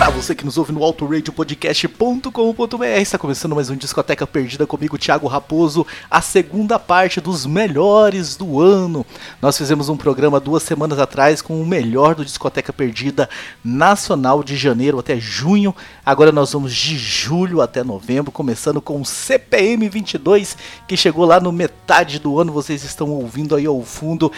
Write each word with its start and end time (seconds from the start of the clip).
Para 0.00 0.08
você 0.08 0.34
que 0.34 0.46
nos 0.46 0.56
ouve 0.56 0.72
no 0.72 0.82
autoradiopodcast.com.br, 0.82 2.84
está 3.02 3.18
começando 3.18 3.54
mais 3.54 3.68
um 3.68 3.76
Discoteca 3.76 4.26
Perdida 4.26 4.66
comigo, 4.66 4.96
Thiago 4.96 5.26
Raposo, 5.26 5.86
a 6.10 6.22
segunda 6.22 6.78
parte 6.78 7.20
dos 7.20 7.44
melhores 7.44 8.34
do 8.34 8.62
ano. 8.62 9.04
Nós 9.42 9.58
fizemos 9.58 9.90
um 9.90 9.98
programa 9.98 10.40
duas 10.40 10.62
semanas 10.62 10.98
atrás 10.98 11.42
com 11.42 11.60
o 11.60 11.66
melhor 11.66 12.14
do 12.14 12.24
Discoteca 12.24 12.72
Perdida 12.72 13.28
nacional 13.62 14.42
de 14.42 14.56
janeiro 14.56 14.98
até 14.98 15.20
junho. 15.20 15.76
Agora 16.04 16.32
nós 16.32 16.50
vamos 16.50 16.74
de 16.74 16.96
julho 16.96 17.60
até 17.60 17.84
novembro, 17.84 18.32
começando 18.32 18.80
com 18.80 19.02
o 19.02 19.04
CPM 19.04 19.86
22, 19.86 20.56
que 20.88 20.96
chegou 20.96 21.26
lá 21.26 21.38
no 21.38 21.52
metade 21.52 22.18
do 22.18 22.40
ano. 22.40 22.54
Vocês 22.54 22.84
estão 22.84 23.10
ouvindo 23.10 23.54
aí 23.54 23.66
ao 23.66 23.82
fundo 23.82 24.32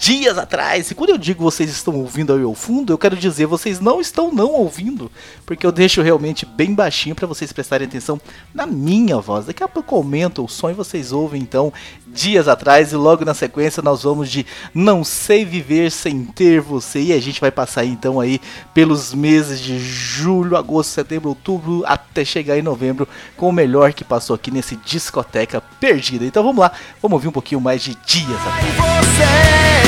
dias 0.00 0.38
atrás. 0.38 0.90
E 0.90 0.94
quando 0.94 1.10
eu 1.10 1.18
digo 1.18 1.42
vocês 1.42 1.70
estão 1.70 1.94
ouvindo 1.94 2.32
aí 2.32 2.42
ao 2.42 2.54
fundo, 2.54 2.92
eu 2.92 2.98
quero 2.98 3.16
dizer 3.16 3.46
vocês 3.46 3.80
não 3.80 4.00
estão 4.00 4.32
não 4.32 4.52
ouvindo, 4.52 5.10
porque 5.44 5.66
eu 5.66 5.72
deixo 5.72 6.02
realmente 6.02 6.46
bem 6.46 6.74
baixinho 6.74 7.14
para 7.14 7.26
vocês 7.26 7.52
prestarem 7.52 7.86
atenção 7.86 8.20
na 8.54 8.66
minha 8.66 9.18
voz. 9.18 9.46
Daqui 9.46 9.62
a 9.62 9.68
pouco 9.68 9.96
eu 9.96 10.44
o 10.44 10.48
som 10.48 10.70
e 10.70 10.74
vocês 10.74 11.12
ouvem 11.12 11.40
então 11.40 11.72
dias 12.06 12.48
atrás 12.48 12.92
e 12.92 12.96
logo 12.96 13.24
na 13.24 13.34
sequência 13.34 13.82
nós 13.82 14.02
vamos 14.02 14.30
de 14.30 14.46
Não 14.74 15.04
sei 15.04 15.44
viver 15.44 15.90
sem 15.90 16.24
ter 16.24 16.60
você 16.60 17.00
e 17.00 17.12
a 17.12 17.20
gente 17.20 17.40
vai 17.40 17.50
passar 17.50 17.84
então 17.84 18.20
aí 18.20 18.40
pelos 18.72 19.12
meses 19.12 19.60
de 19.60 19.78
julho, 19.78 20.56
agosto, 20.56 20.90
setembro, 20.90 21.28
outubro 21.28 21.82
até 21.86 22.24
chegar 22.24 22.58
em 22.58 22.62
novembro 22.62 23.08
com 23.36 23.48
o 23.48 23.52
melhor 23.52 23.92
que 23.92 24.04
passou 24.04 24.34
aqui 24.34 24.50
nesse 24.50 24.76
discoteca 24.76 25.60
perdida. 25.80 26.24
Então 26.24 26.42
vamos 26.42 26.60
lá, 26.60 26.72
vamos 27.00 27.14
ouvir 27.14 27.28
um 27.28 27.32
pouquinho 27.32 27.60
mais 27.60 27.82
de 27.82 27.96
dias 28.06 28.40
atrás. 28.40 28.78
não 28.78 29.87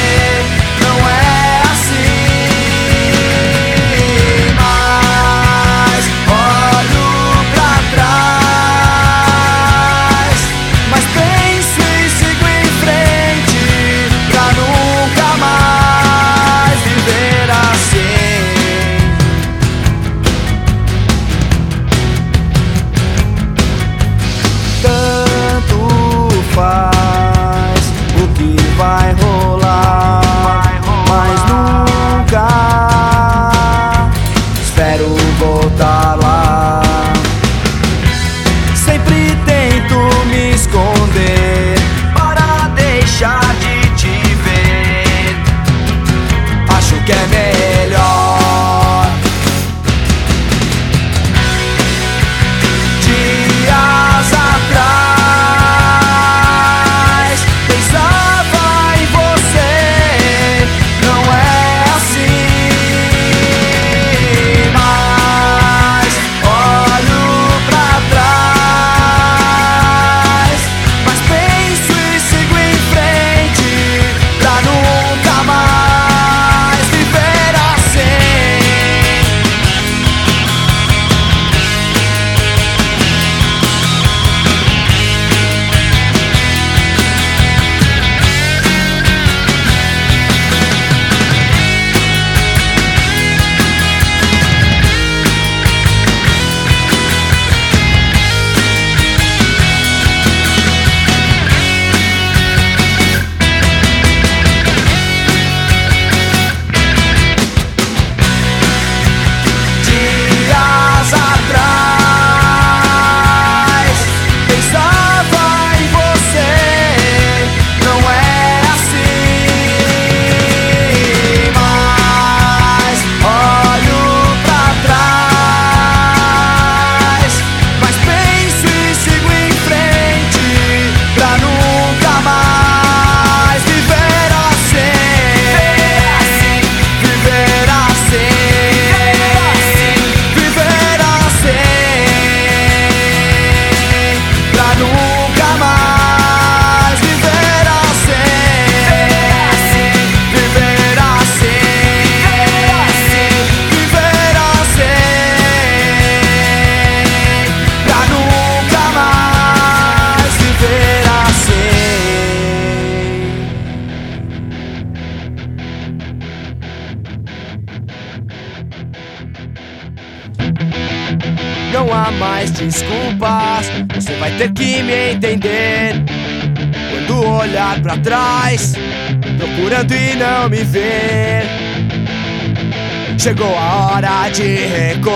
Chegou 183.21 183.55
a 183.55 183.93
hora 183.93 184.31
de 184.31 184.57
recomeçar. 184.67 185.11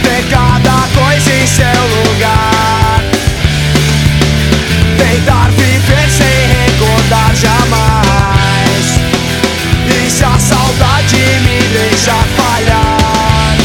Ter 0.00 0.22
cada 0.30 0.86
coisa 0.94 1.34
em 1.34 1.46
seu 1.48 1.66
lugar. 1.66 3.02
Tentar 4.96 5.50
viver 5.50 6.08
sem 6.10 6.46
recordar 6.62 7.34
jamais. 7.34 9.00
E 9.88 10.08
se 10.08 10.22
a 10.24 10.38
saudade 10.38 11.16
me 11.16 11.58
deixar 11.76 12.24
falhar 12.36 13.56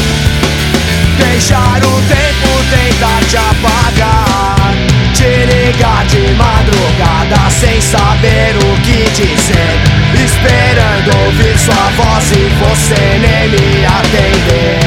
Deixar 1.16 1.78
o 1.78 2.02
tempo 2.08 2.64
tentar 2.70 3.22
te 3.28 3.36
apagar 3.36 4.74
Te 5.14 5.46
ligar 5.46 6.04
de 6.06 6.34
madrugada 6.34 7.48
sem 7.50 7.80
saber 7.80 8.56
o 8.56 8.80
que 8.82 9.08
dizer 9.10 9.91
ouvir 11.32 11.58
sua 11.58 11.90
voz 11.96 12.30
e 12.32 12.48
você 12.60 12.94
nem 13.18 13.48
me 13.48 13.86
atender 13.86 14.80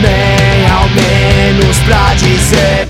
Nem 0.00 0.70
ao 0.70 0.88
menos 0.90 1.78
pra 1.78 2.14
dizer 2.14 2.88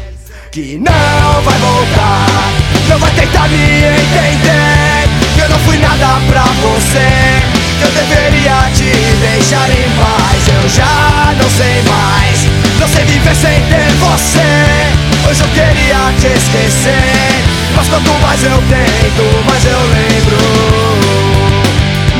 Que 0.51 0.79
não 0.79 1.43
vai 1.43 1.59
voltar. 1.59 2.53
Não 2.89 2.99
vai 2.99 3.11
tentar 3.13 3.49
me 3.49 3.57
entender 3.57 5.09
Que 5.35 5.41
eu 5.41 5.49
não 5.49 5.59
fui 5.61 5.79
nada 5.79 6.21
pra 6.29 6.43
você 6.43 7.43
Que 7.79 7.85
eu 7.85 7.93
deveria 7.93 8.71
te 8.75 8.93
deixar 9.21 9.69
em 9.71 9.89
paz. 9.97 10.49
Eu 10.49 10.69
já 10.69 11.35
não 11.41 11.51
sei 11.51 11.83
mais 11.83 12.47
Não 12.81 12.89
sei 12.89 13.05
viver 13.05 13.35
sem 13.35 13.61
ter 13.67 13.91
você. 14.01 15.29
Hoje 15.29 15.41
eu 15.43 15.49
queria 15.49 16.13
te 16.21 16.27
esquecer 16.27 17.45
Mas 17.77 17.89
quanto 17.89 18.11
mais 18.21 18.43
eu 18.43 18.63
tento, 18.69 19.47
mais 19.47 19.65
eu 19.65 19.79
lembro 19.79 21.24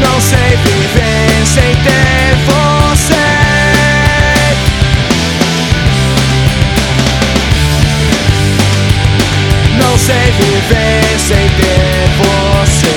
Não 0.01 0.21
sei 0.21 0.57
viver 0.57 1.47
sem 1.47 1.75
ter 1.77 2.37
você. 2.47 3.15
Não 9.79 9.99
sei 9.99 10.33
viver 10.39 11.19
sem 11.19 11.49
ter 11.51 12.09
você. 12.19 12.97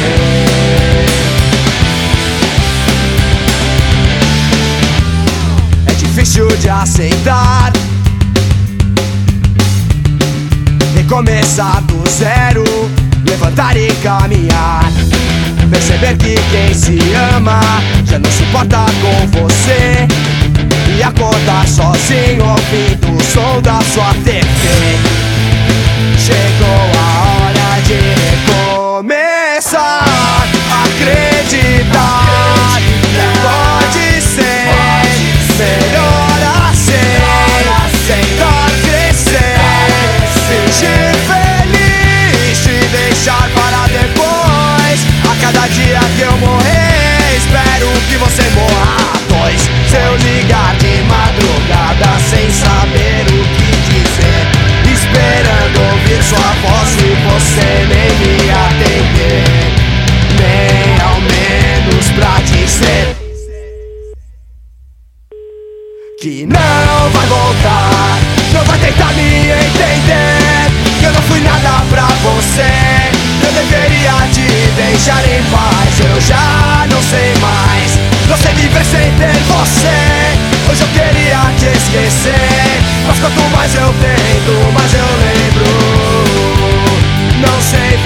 É 5.86 5.94
difícil 5.94 6.48
de 6.58 6.70
aceitar. 6.70 7.72
Recomeçar 10.96 11.82
do 11.84 12.10
zero. 12.10 12.64
Levantar 13.26 13.78
e 13.78 13.92
caminhar 14.02 14.92
Perceber 15.70 16.18
que 16.18 16.36
quem 16.52 16.74
se 16.74 16.98
ama 17.36 17.60
Já 18.06 18.20
não 18.20 18.32
se 18.32 18.44
importa 18.44 18.86
com 19.02 19.28
você. 19.40 20.08
E 20.98 21.04
acordar 21.04 21.68
sozinho 21.68 22.44
ouvindo 22.44 23.16
o 23.16 23.24
som 23.24 23.62
da 23.62 23.82
sua 23.94 24.14
TV 24.24 24.98
Chegou 26.18 26.92
a 26.98 27.08
hora 27.28 27.82
de 27.86 28.00
recomeçar 28.98 30.07
Morra 48.56 49.14
Pois 49.30 49.62
se 49.62 49.96
eu 49.96 50.16
ligar 50.18 50.76
de 50.78 51.02
madrugada 51.04 52.20
Sem 52.30 52.50
saber 52.52 53.26
o 53.28 53.44
que 53.56 53.70
dizer 53.90 54.48
Esperando 54.92 55.92
ouvir 55.92 56.24
sua 56.24 56.54
voz 56.62 56.96
E 56.96 57.16
você 57.30 57.88
nem 57.88 58.12
me 58.20 58.50
atender 58.52 59.44
Nem 60.40 61.02
ao 61.02 61.20
menos 61.22 62.10
pra 62.12 62.40
dizer 62.42 63.18
que 66.20 66.48
não 66.48 67.10
vai 67.12 67.28
voltar 67.28 68.20
Não 68.52 68.64
vai 68.64 68.80
tentar 68.80 69.14
me 69.14 69.50
entender 69.52 70.72
Que 71.00 71.06
eu 71.06 71.14
não 71.14 71.22
fui 71.22 71.40
nada 71.42 71.84
pra 71.92 72.08
você. 72.24 73.08
Eu 73.46 73.52
deveria 73.54 74.28
te 74.34 74.48
deixar 74.76 75.24
em 75.26 75.44
paz 75.44 76.00
Eu 76.00 76.20
já 76.22 76.88
não 76.90 77.02
sei 77.04 77.37
Não 78.28 78.38
sei 78.38 78.54
viver 78.54 78.86
sem 78.86 79.12
ter 79.14 79.34
você. 79.48 79.98
Hoje 80.70 80.82
eu 80.82 80.88
queria 80.90 81.40
te 81.58 81.66
esquecer. 81.78 82.82
Mas 83.08 83.20
quanto 83.20 83.42
mais 83.56 83.74
eu 83.76 83.94
tento, 83.94 84.72
mais 84.74 84.94
eu 84.94 85.06
lembro. 85.24 85.66
Não 87.40 87.62
sei 87.62 87.98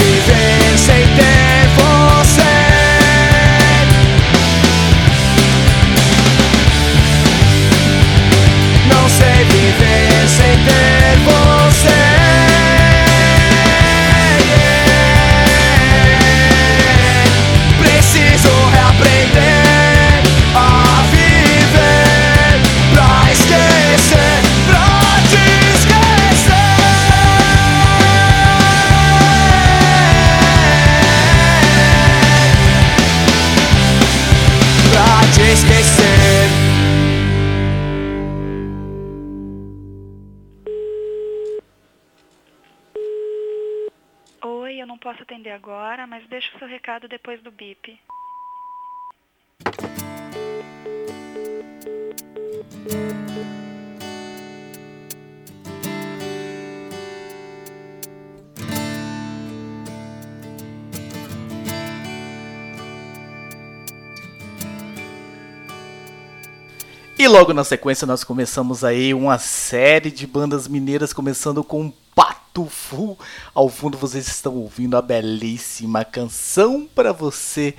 mas 46.08 46.28
deixa 46.28 46.56
o 46.56 46.60
seu 46.60 46.68
recado 46.68 47.08
depois 47.08 47.42
do 47.42 47.52
bip. 47.52 48.00
E 67.22 67.28
logo 67.28 67.54
na 67.54 67.64
sequência 67.64 68.08
nós 68.08 68.24
começamos 68.24 68.84
aí 68.84 69.14
uma 69.14 69.38
série 69.38 70.10
de 70.10 70.26
bandas 70.26 70.68
mineiras, 70.68 71.14
começando 71.14 71.64
com 71.64 71.94
Pato 72.52 72.66
Fu. 72.66 73.18
Ao 73.54 73.70
fundo 73.70 73.98
vocês 73.98 74.28
estão 74.28 74.56
ouvindo 74.56 74.98
a 74.98 75.02
belíssima 75.02 76.04
canção 76.04 76.88
para 76.94 77.14
você 77.14 77.74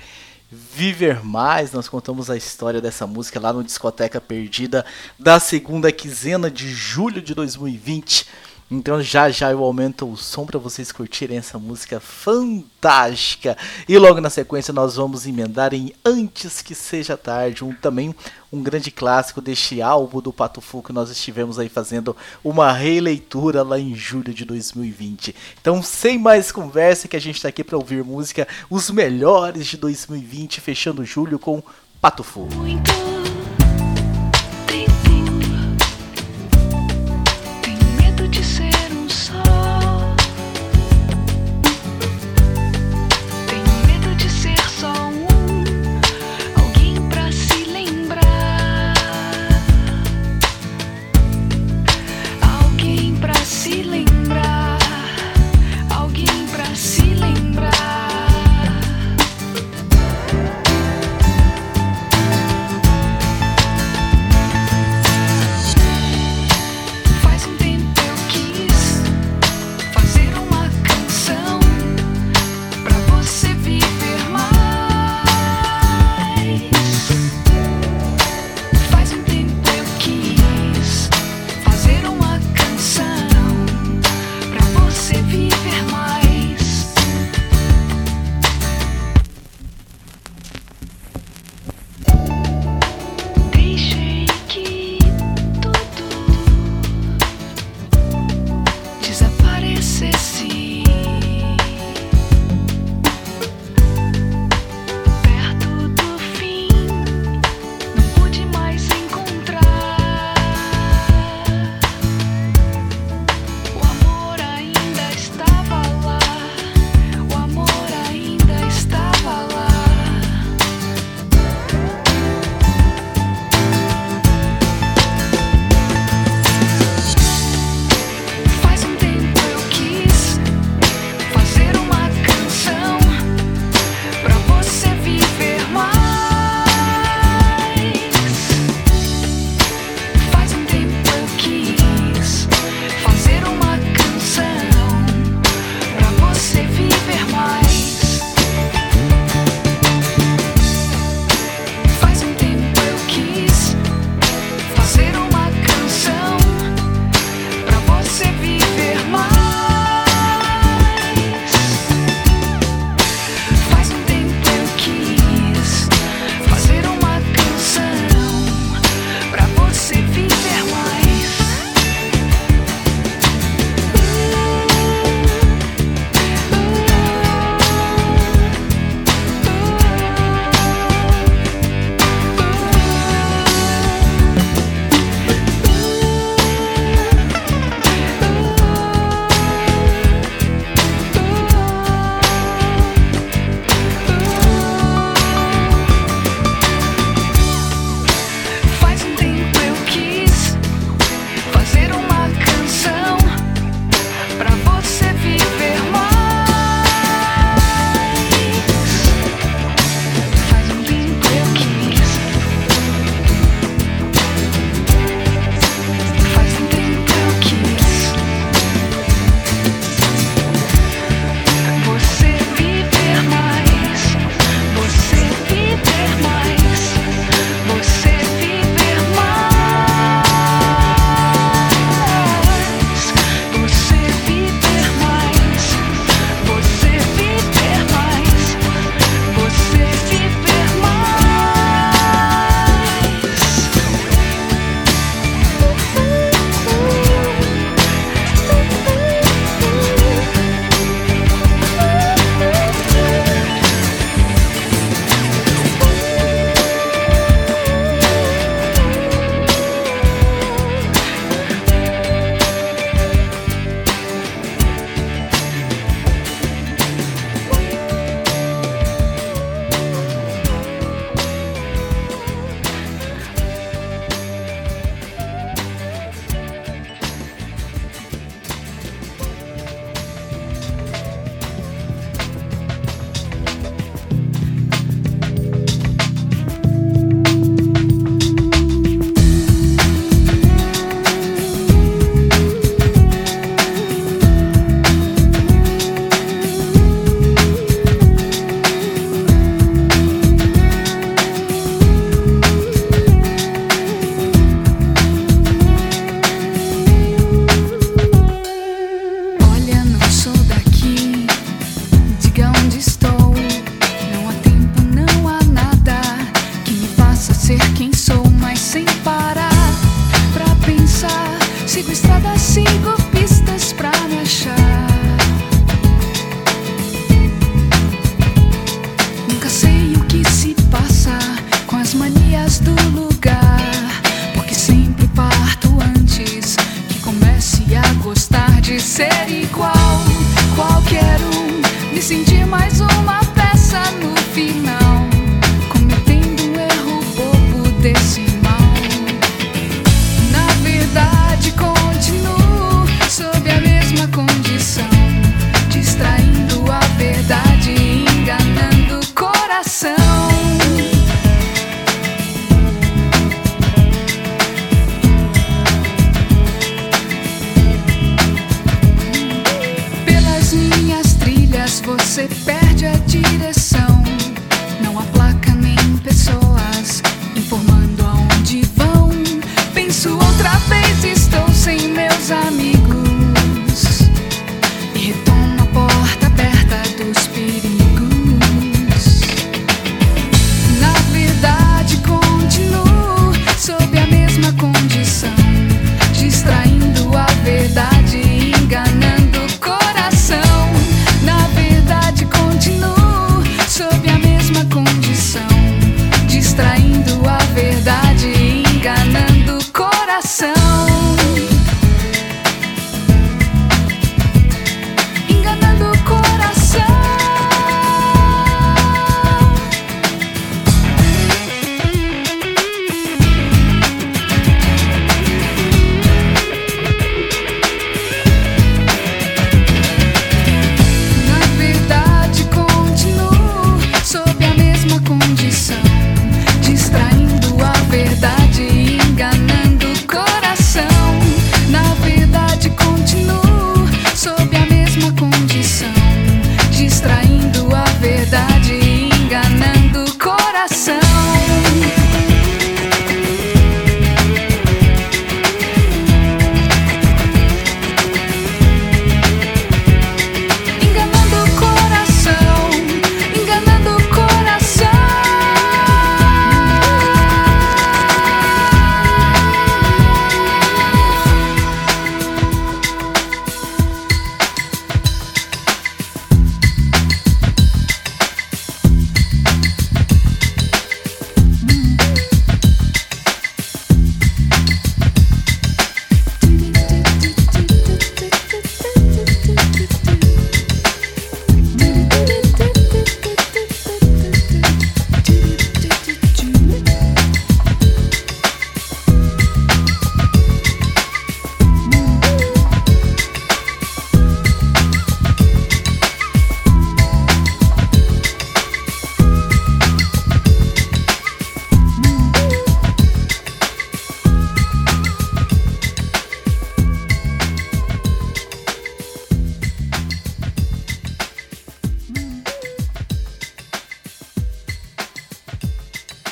viver 0.50 1.22
mais. 1.22 1.72
Nós 1.72 1.88
contamos 1.88 2.30
a 2.30 2.36
história 2.36 2.80
dessa 2.80 3.06
música 3.06 3.38
lá 3.38 3.52
no 3.52 3.62
Discoteca 3.62 4.20
Perdida 4.20 4.84
da 5.19 5.38
segunda 5.38 5.92
quinzena 5.92 6.50
de 6.50 6.69
julho 6.69 7.20
de 7.20 7.34
2020. 7.34 8.26
Então 8.72 9.02
já 9.02 9.30
já 9.30 9.50
eu 9.50 9.62
aumento 9.62 10.10
o 10.10 10.16
som 10.16 10.46
para 10.46 10.58
vocês 10.58 10.90
curtirem 10.90 11.36
essa 11.36 11.58
música 11.58 12.00
fantástica. 12.00 13.54
E 13.86 13.98
logo 13.98 14.19
na 14.19 14.30
sequência 14.30 14.72
nós 14.72 14.96
vamos 14.96 15.26
emendar 15.26 15.74
em 15.74 15.93
Antes 16.02 16.62
que 16.62 16.74
seja 16.74 17.14
tarde, 17.14 17.62
um 17.62 17.74
também 17.74 18.14
um 18.50 18.62
grande 18.62 18.91
clássico 18.91 19.43
deste 19.43 19.82
álbum 19.82 20.22
do 20.22 20.32
Pato 20.32 20.62
que 20.82 20.93
nós 20.93 21.10
estivemos 21.10 21.58
aí 21.58 21.69
fazendo 21.69 22.17
uma 22.43 22.72
releitura 22.72 23.62
lá 23.62 23.79
em 23.79 23.94
julho 23.94 24.32
de 24.32 24.44
2020. 24.44 25.34
Então, 25.60 25.82
sem 25.82 26.19
mais 26.19 26.50
conversa, 26.50 27.08
que 27.08 27.17
a 27.17 27.20
gente 27.20 27.36
está 27.36 27.48
aqui 27.48 27.62
para 27.62 27.76
ouvir 27.76 28.02
música 28.02 28.48
os 28.70 28.91
melhores 28.91 29.67
de 29.67 29.76
2020, 29.76 30.60
fechando 30.60 31.05
julho 31.05 31.38
com 31.38 31.62
Pato. 32.00 32.24
Muito 32.56 33.31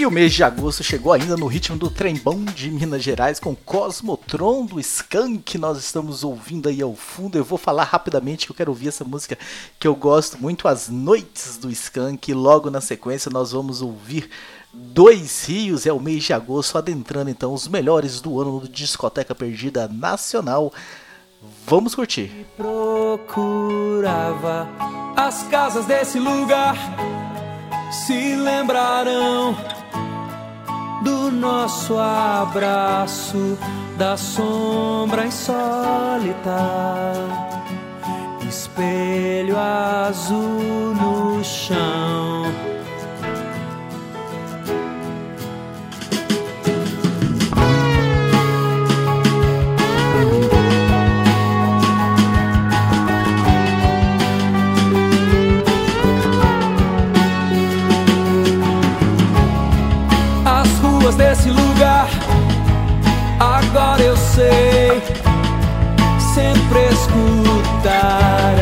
E 0.00 0.06
o 0.06 0.10
mês 0.10 0.32
de 0.32 0.42
agosto 0.42 0.82
chegou 0.82 1.12
ainda 1.12 1.36
no 1.36 1.46
ritmo 1.46 1.76
do 1.76 1.90
trembão 1.90 2.42
de 2.42 2.70
Minas 2.70 3.02
Gerais 3.02 3.38
com 3.38 3.54
Cosmotron 3.54 4.64
do 4.64 4.80
Skank. 4.80 5.58
Nós 5.58 5.76
estamos 5.76 6.24
ouvindo 6.24 6.70
aí 6.70 6.80
ao 6.80 6.94
fundo. 6.96 7.36
Eu 7.36 7.44
vou 7.44 7.58
falar 7.58 7.84
rapidamente 7.84 8.46
que 8.46 8.52
eu 8.52 8.56
quero 8.56 8.70
ouvir 8.70 8.88
essa 8.88 9.04
música 9.04 9.36
que 9.78 9.86
eu 9.86 9.94
gosto 9.94 10.38
muito, 10.38 10.66
As 10.66 10.88
Noites 10.88 11.58
do 11.58 11.70
Skank. 11.70 12.30
E 12.30 12.34
logo 12.34 12.70
na 12.70 12.80
sequência 12.80 13.30
nós 13.30 13.52
vamos 13.52 13.82
ouvir 13.82 14.30
Dois 14.72 15.44
Rios. 15.44 15.84
É 15.84 15.92
o 15.92 16.00
mês 16.00 16.24
de 16.24 16.32
agosto, 16.32 16.78
adentrando 16.78 17.28
então 17.28 17.52
os 17.52 17.68
melhores 17.68 18.22
do 18.22 18.40
ano 18.40 18.60
do 18.60 18.70
Discoteca 18.70 19.34
Perdida 19.34 19.86
Nacional. 19.86 20.72
Vamos 21.66 21.94
curtir. 21.94 22.46
Procurava 22.56 23.06
as 25.14 25.42
casas 25.48 25.84
desse 25.84 26.18
lugar, 26.18 26.74
se 28.06 28.34
lembrarão 28.34 29.79
do 31.02 31.30
nosso 31.30 31.98
abraço, 31.98 33.58
da 33.96 34.16
sombra 34.16 35.26
insólita, 35.26 36.56
espelho 38.48 39.56
azul 39.58 40.94
no 40.94 41.42
chão. 41.44 42.69
Ruas 61.10 61.16
desse 61.16 61.50
lugar, 61.50 62.08
agora 63.38 64.02
eu 64.02 64.16
sei, 64.16 65.02
sempre 66.34 66.86
escutaram 66.92 68.59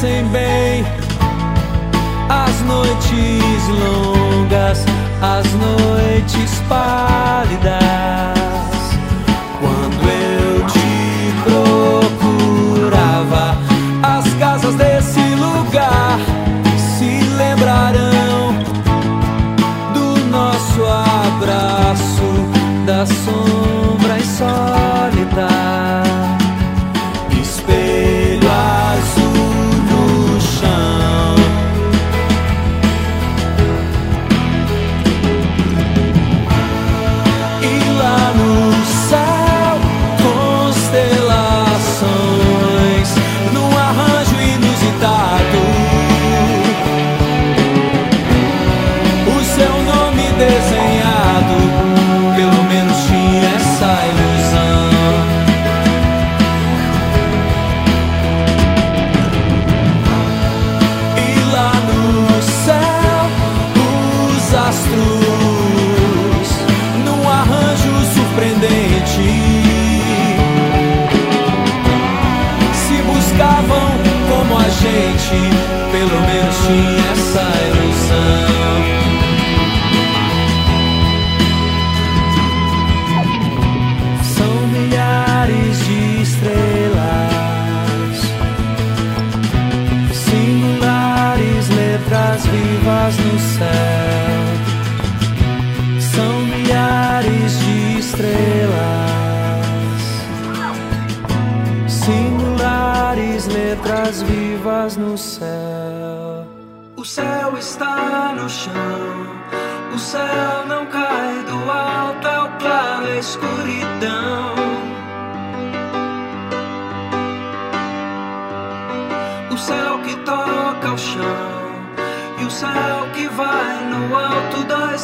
conhecem 0.00 0.24
bem 0.28 0.84
as 2.28 2.60
noites 2.62 3.68
longas, 3.68 4.84
as 5.20 5.46
noites 5.52 6.62
pálidas. 6.68 7.59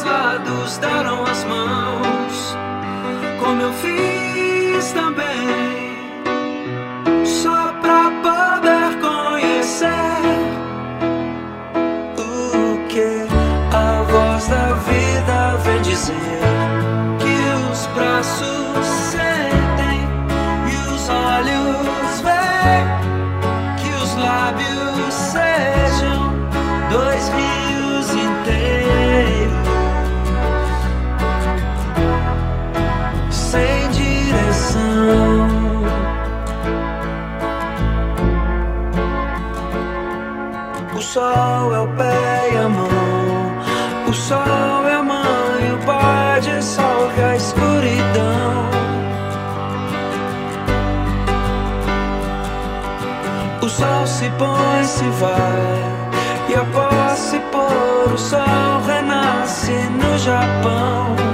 Lados 0.07 0.77
deram 0.77 1.23
as 1.23 1.43
mãos, 1.43 2.55
como 3.39 3.61
eu 3.61 3.73
fiz 3.73 4.91
também, 4.93 5.97
só 7.25 7.73
pra 7.81 8.11
poder 8.23 8.99
conhecer 9.01 9.87
o 12.17 12.87
que 12.87 13.27
a 13.75 14.03
voz 14.03 14.47
da 14.47 14.73
vida 14.89 15.57
vem 15.63 15.81
dizer. 15.81 16.15
Que 17.19 17.71
os 17.71 17.85
braços 17.87 18.85
sentem 19.11 19.99
e 20.71 20.75
os 20.93 21.09
olhos 21.09 22.21
veem, 22.21 22.85
sol 41.17 41.73
é 41.73 41.79
o 41.79 41.87
pé 41.95 42.51
e 42.53 42.57
a 42.57 42.69
mão, 42.69 44.07
o 44.07 44.13
sol 44.13 44.87
é 44.87 44.93
a 44.93 45.01
mãe, 45.01 45.73
o 45.73 45.77
pai 45.83 46.39
dissolve 46.41 47.23
a 47.23 47.35
escuridão. 47.35 48.69
O 53.63 53.67
sol 53.67 54.05
se 54.05 54.29
põe, 54.37 54.83
se 54.83 55.09
vai, 55.21 56.49
e 56.49 56.53
após 56.53 57.17
se 57.17 57.39
pôr, 57.51 58.13
o 58.13 58.17
sol 58.17 58.81
renasce 58.85 59.73
no 60.01 60.17
Japão. 60.19 61.26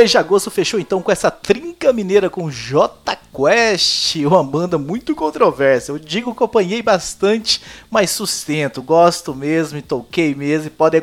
Mês 0.00 0.10
de 0.10 0.16
agosto 0.16 0.50
fechou 0.50 0.80
então 0.80 1.02
com 1.02 1.12
essa 1.12 1.30
trinca 1.30 1.92
mineira 1.92 2.30
com 2.30 2.50
J 2.50 3.18
Quest, 3.36 4.16
uma 4.16 4.42
banda 4.42 4.78
muito 4.78 5.14
controversa. 5.14 5.92
Eu 5.92 5.98
digo 5.98 6.34
que 6.34 6.42
eu 6.42 6.46
apanhei 6.46 6.80
bastante, 6.80 7.60
mas 7.90 8.10
sustento, 8.10 8.82
gosto 8.82 9.34
mesmo 9.34 9.76
e 9.78 9.82
toquei 9.82 10.34
mesmo. 10.34 10.68
E 10.68 10.70
podem 10.70 11.02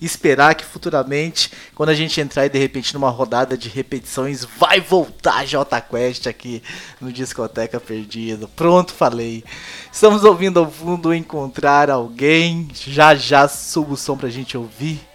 esperar 0.00 0.54
que 0.54 0.64
futuramente, 0.64 1.52
quando 1.74 1.90
a 1.90 1.94
gente 1.94 2.18
entrar 2.22 2.46
e 2.46 2.48
de 2.48 2.58
repente 2.58 2.94
numa 2.94 3.10
rodada 3.10 3.56
de 3.56 3.68
repetições, 3.68 4.44
vai 4.44 4.80
voltar 4.80 5.46
J 5.46 5.80
Quest 5.82 6.26
aqui 6.26 6.62
no 7.02 7.12
Discoteca 7.12 7.78
Perdido. 7.78 8.48
Pronto, 8.48 8.94
falei. 8.94 9.44
Estamos 9.92 10.24
ouvindo 10.24 10.58
ao 10.58 10.70
fundo 10.70 11.12
Encontrar 11.12 11.90
Alguém. 11.90 12.68
Já 12.72 13.14
já 13.14 13.46
subo 13.46 13.92
o 13.92 13.96
som 13.96 14.16
pra 14.16 14.30
gente 14.30 14.56
ouvir 14.56 15.07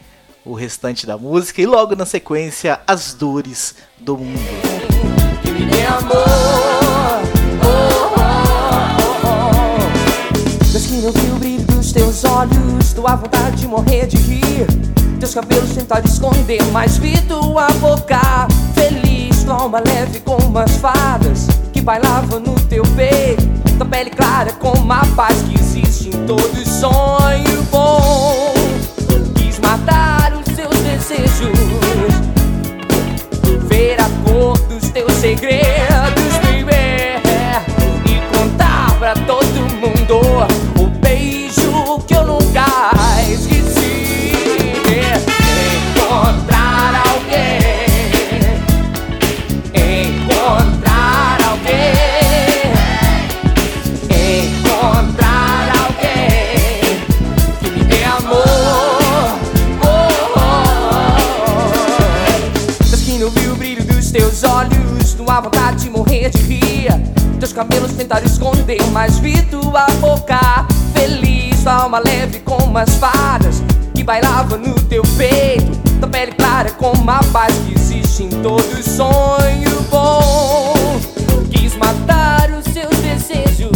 o 0.46 0.54
restante 0.54 1.06
da 1.06 1.18
música 1.18 1.62
e 1.62 1.66
logo 1.66 1.96
na 1.96 2.06
sequência 2.06 2.80
as 2.86 3.14
dores 3.14 3.76
do 4.00 4.18
mundo. 4.18 4.40
Mas 10.74 10.86
que 10.86 10.94
não 10.94 11.12
vi 11.12 11.32
o 11.32 11.36
brilho 11.36 11.66
dos 11.66 11.92
teus 11.92 12.24
olhos, 12.26 12.94
tua 12.94 13.16
vontade 13.16 13.58
de 13.58 13.68
morrer 13.68 14.08
de 14.08 14.18
rir. 14.18 14.68
Teus 15.20 15.34
cabelos 15.34 15.72
tentaram 15.74 16.06
esconder, 16.06 16.62
mas 16.72 16.98
vi 16.98 17.20
tua 17.22 17.68
boca 17.80 18.48
feliz, 18.74 19.44
tua 19.44 19.56
alma 19.56 19.82
leve 19.86 20.20
como 20.20 20.46
umas 20.48 20.76
fadas 20.78 21.48
que 21.72 21.82
bailavam 21.82 22.42
no 22.42 22.56
teu 22.68 22.84
peito. 22.96 23.44
Tua 23.78 23.86
pele 23.86 24.10
clara 24.10 24.52
como 24.54 24.92
a 24.92 25.06
paz 25.16 25.42
que 25.44 25.58
existe 25.58 26.10
em 26.10 26.26
todo 26.26 26.68
sonho 26.68 27.64
bom. 27.72 28.53
Desejos, 31.06 31.52
ver 33.68 34.00
a 34.00 34.10
cor 34.24 34.58
dos 34.70 34.90
teus 34.92 35.12
segredos, 35.12 36.34
baby, 36.42 37.20
e 38.06 38.38
contar 38.38 38.98
pra 39.00 39.14
todo 39.14 39.68
mundo 39.82 40.48
tua 65.34 65.42
vontade 65.42 65.84
de 65.84 65.90
morrer 65.90 66.30
de 66.30 66.38
rir. 66.44 66.92
Teus 67.40 67.52
cabelos 67.52 67.94
tentaram 67.94 68.26
esconder, 68.26 68.82
mas 68.92 69.18
vi 69.18 69.42
tua 69.44 69.88
boca 70.00 70.68
feliz, 70.94 71.64
tua 71.64 71.74
alma 71.74 72.00
leve 72.00 72.40
como 72.42 72.78
as 72.78 72.96
fadas 72.98 73.64
que 73.96 74.04
bailava 74.04 74.58
no 74.58 74.76
teu 74.76 75.02
peito. 75.18 75.72
Tua 76.00 76.08
pele 76.08 76.34
clara 76.34 76.70
como 76.72 77.10
a 77.10 77.20
paz 77.32 77.52
que 77.66 77.74
existe 77.74 78.24
em 78.24 78.30
todo 78.30 78.84
sonho 78.84 79.82
bom. 79.90 81.00
Quis 81.50 81.76
matar 81.78 82.52
os 82.52 82.72
seus 82.72 82.96
desejos, 82.98 83.72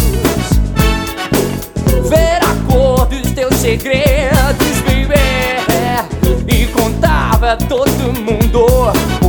ver 2.08 2.40
a 2.44 2.72
cor 2.72 3.08
dos 3.08 3.32
teus 3.32 3.56
segredos, 3.56 4.82
baby, 4.86 6.54
e 6.54 6.68
contava 6.68 7.54
a 7.54 7.58
todo 7.58 8.14
mundo 8.14 9.27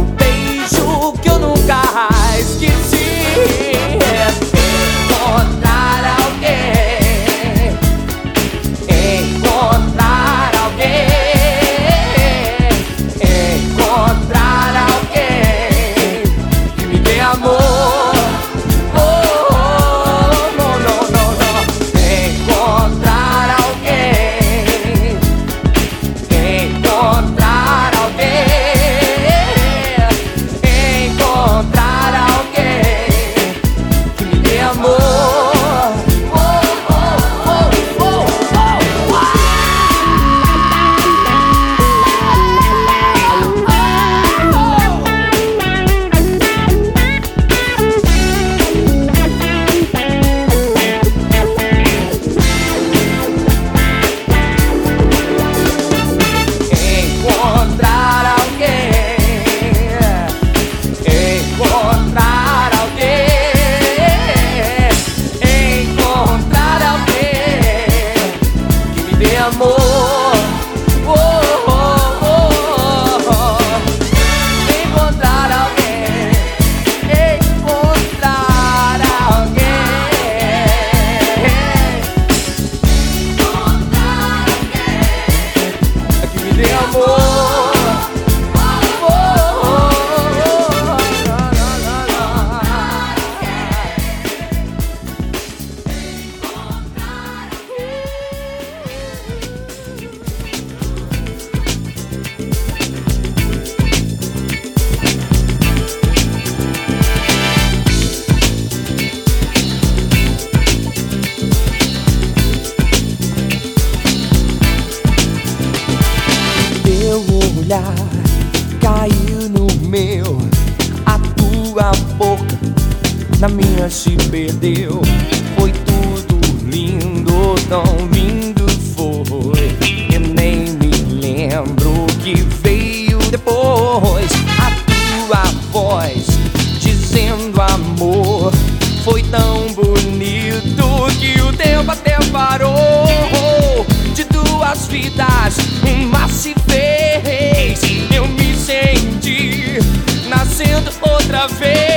vez. 151.55 151.88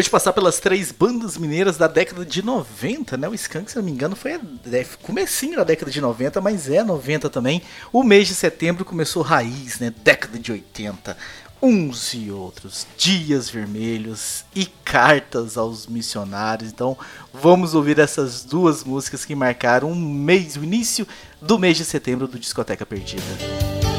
depois 0.00 0.06
de 0.06 0.10
passar 0.10 0.32
pelas 0.32 0.58
três 0.58 0.92
bandas 0.92 1.36
mineiras 1.36 1.76
da 1.76 1.86
década 1.86 2.24
de 2.24 2.42
90, 2.42 3.18
né? 3.18 3.28
O 3.28 3.34
Skank, 3.34 3.70
se 3.70 3.76
não 3.76 3.82
me 3.82 3.90
engano, 3.90 4.16
foi 4.16 4.32
é, 4.32 4.86
comecinho 5.02 5.56
da 5.56 5.64
década 5.64 5.90
de 5.90 6.00
90, 6.00 6.40
mas 6.40 6.70
é 6.70 6.82
90 6.82 7.28
também. 7.28 7.60
O 7.92 8.02
mês 8.02 8.26
de 8.26 8.34
setembro 8.34 8.82
começou 8.82 9.22
raiz, 9.22 9.78
né? 9.78 9.92
Década 10.02 10.38
de 10.38 10.52
80. 10.52 11.16
Uns 11.60 12.14
e 12.14 12.30
outros, 12.30 12.86
dias 12.96 13.50
vermelhos 13.50 14.46
e 14.54 14.64
cartas 14.64 15.58
aos 15.58 15.86
missionários. 15.86 16.70
Então, 16.70 16.96
vamos 17.34 17.74
ouvir 17.74 17.98
essas 17.98 18.42
duas 18.42 18.82
músicas 18.82 19.26
que 19.26 19.34
marcaram 19.34 19.90
um 19.90 20.00
mês, 20.00 20.56
o 20.56 20.64
início 20.64 21.06
do 21.42 21.58
mês 21.58 21.76
de 21.76 21.84
setembro 21.84 22.26
do 22.26 22.38
Discoteca 22.38 22.86
Perdida. 22.86 23.22
Música 23.22 23.89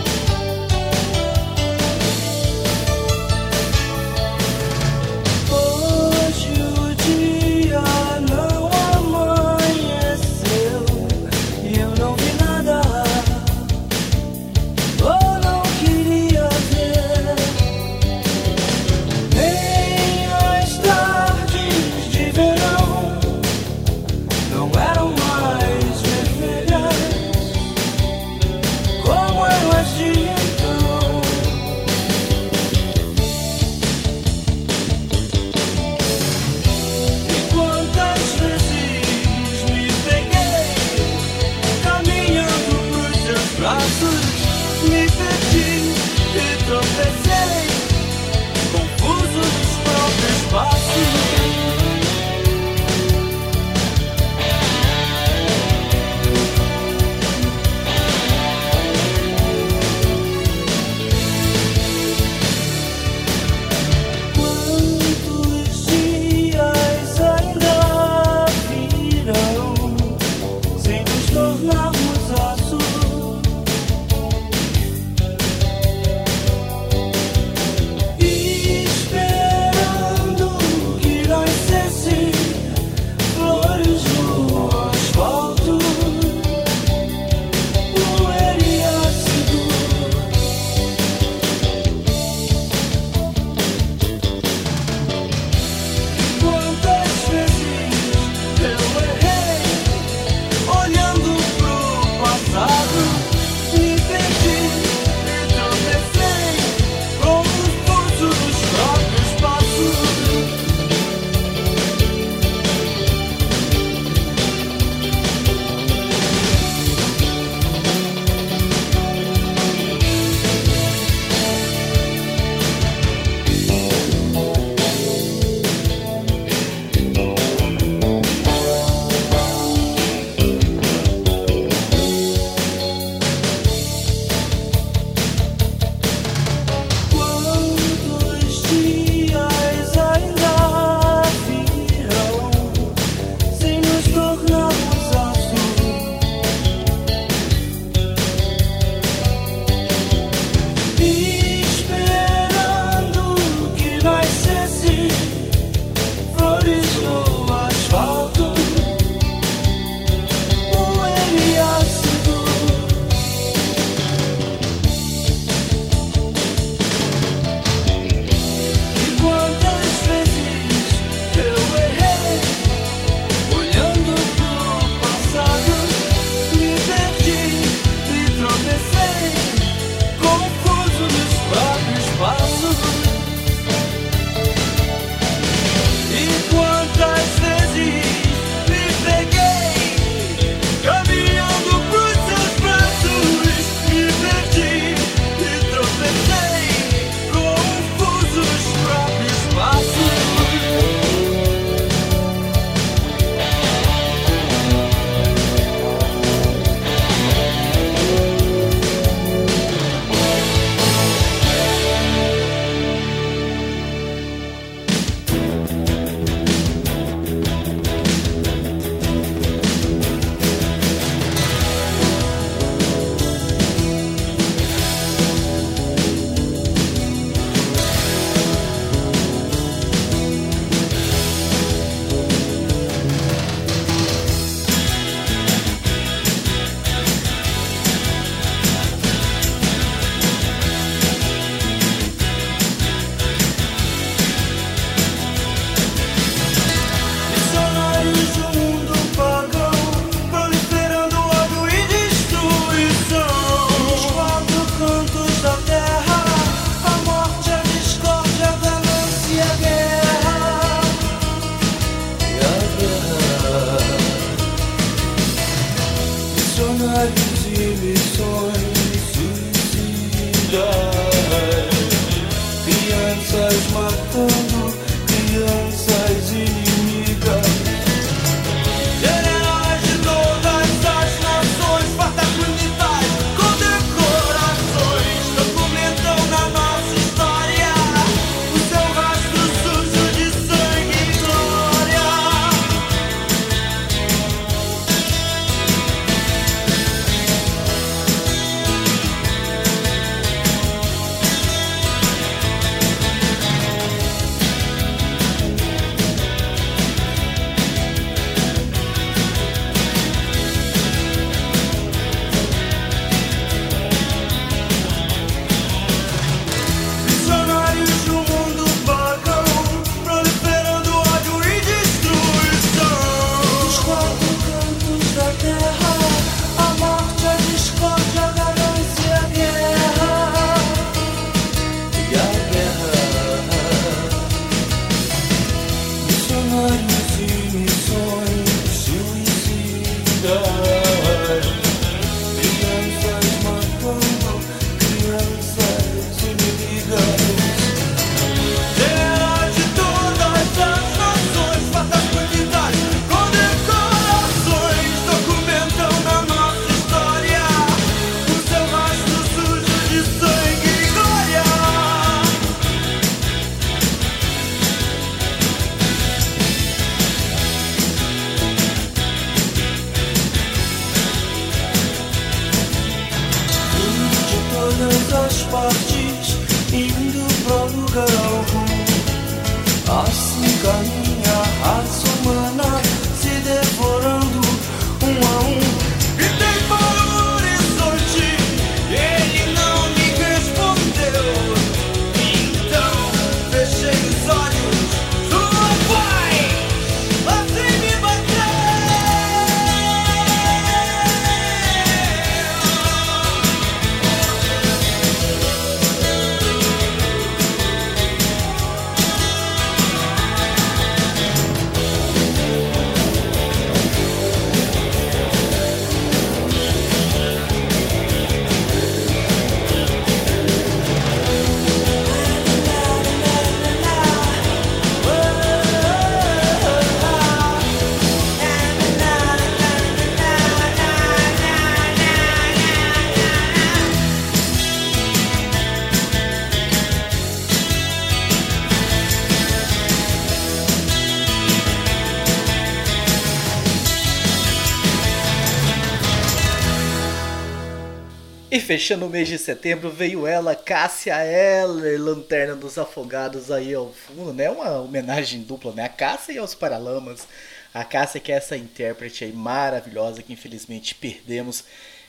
fechando 448.72 449.05
o 449.05 449.09
mês 449.09 449.28
de 449.28 449.38
setembro, 449.38 449.89
veio 449.89 450.26
ela, 450.26 450.55
Cássia 450.55 451.13
Eller, 451.26 452.01
Lanterna 452.01 452.55
dos 452.55 452.78
Afogados 452.78 453.51
aí 453.51 453.74
ao 453.74 453.91
fundo, 453.91 454.32
né? 454.32 454.49
Uma 454.49 454.80
homenagem 454.80 455.41
dupla, 455.41 455.74
né? 455.74 455.84
A 455.84 455.89
Cássia 455.89 456.32
e 456.32 456.38
aos 456.38 456.55
Paralamas. 456.55 457.28
A 457.74 457.84
Cássia 457.84 458.22
que 458.22 458.32
é 458.32 458.36
essa 458.36 458.55
intérprete 458.55 459.26
aí 459.26 459.34
maravilhosa 459.34 460.24
que 460.24 460.32
infelizmente 460.32 460.95
perdemos. 460.95 461.65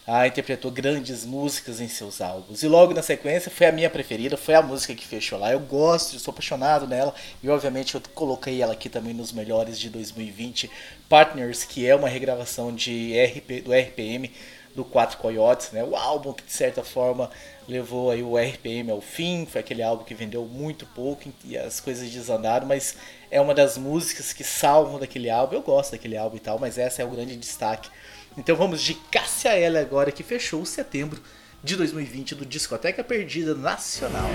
Ah, 0.07 0.25
interpretou 0.25 0.71
grandes 0.71 1.25
músicas 1.25 1.81
em 1.81 1.89
seus 1.89 2.21
álbuns. 2.21 2.63
E 2.63 2.69
logo 2.69 2.95
na 2.95 3.03
sequência 3.03 3.51
foi 3.51 3.67
a 3.67 3.73
minha 3.73 3.91
preferida, 3.91 4.37
foi 4.37 4.55
a 4.55 4.63
música 4.63 4.95
que 4.95 5.05
fechou 5.05 5.41
lá. 5.41 5.51
Eu 5.51 5.61
gosto, 5.61 6.17
sou 6.21 6.31
apaixonado 6.31 6.87
nela. 6.87 7.13
E 7.43 7.49
obviamente 7.49 7.97
eu 7.97 8.03
coloquei 8.15 8.63
ela 8.63 8.75
aqui 8.75 8.89
também 8.89 9.13
nos 9.13 9.33
melhores 9.33 9.81
de 9.81 9.91
2020. 9.91 10.71
Partners, 11.09 11.65
que 11.65 11.89
é 11.89 11.95
uma 11.97 12.09
regravação 12.09 12.73
de 12.73 13.15
RP, 13.21 13.63
do 13.63 13.73
RPM 13.73 14.31
do 14.75 14.85
Quatro 14.85 15.19
Coyotes, 15.19 15.71
né? 15.73 15.85
O 15.85 15.95
álbum 15.97 16.33
que 16.33 16.45
de 16.45 16.53
certa 16.53 16.83
forma 16.83 17.31
levou 17.69 18.11
aí 18.11 18.23
o 18.23 18.37
RPM 18.37 18.91
ao 18.91 19.01
fim, 19.01 19.47
foi 19.47 19.61
aquele 19.61 19.83
álbum 19.83 20.05
que 20.05 20.15
vendeu 20.15 20.45
muito 20.45 20.87
pouco 20.87 21.33
e 21.45 21.57
as 21.57 21.81
coisas 21.81 22.11
desandaram, 22.11 22.67
mas 22.67 22.97
é 23.31 23.41
uma 23.41 23.55
das 23.55 23.79
músicas 23.79 24.33
que 24.33 24.45
salvam 24.45 24.99
daquele 24.99 25.31
álbum. 25.31 25.57
Eu 25.57 25.63
gosto 25.63 25.93
daquele 25.93 26.17
álbum 26.17 26.37
e 26.37 26.41
tal, 26.41 26.59
mas 26.59 26.79
essa 26.79 27.03
é 27.03 27.05
o 27.05 27.09
grande 27.09 27.37
destaque. 27.37 27.89
Então 28.37 28.57
vamos 28.57 28.83
de 28.83 28.95
Cássia 28.95 29.51
L 29.51 29.79
agora 29.79 30.11
que 30.11 30.23
fechou 30.23 30.63
o 30.63 30.67
setembro 30.67 31.23
de 31.63 31.77
2020 31.77 32.35
do 32.35 32.47
Discoteca 32.47 33.05
Perdida 33.05 33.55
Nacional. 33.55 34.29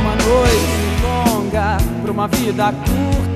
Uma 0.00 0.16
noite 0.16 0.96
longa 1.30 1.76
pra 2.02 2.10
uma 2.10 2.26
vida 2.26 2.72
curta, 2.72 3.35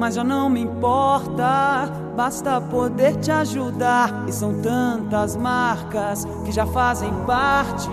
Mas 0.00 0.14
já 0.14 0.24
não 0.24 0.48
me 0.48 0.62
importa. 0.62 1.92
Basta 2.16 2.58
poder 2.58 3.16
te 3.16 3.30
ajudar. 3.30 4.24
E 4.26 4.32
são 4.32 4.62
tantas 4.62 5.36
marcas 5.36 6.26
que 6.42 6.50
já 6.50 6.66
fazem 6.66 7.12
parte 7.26 7.90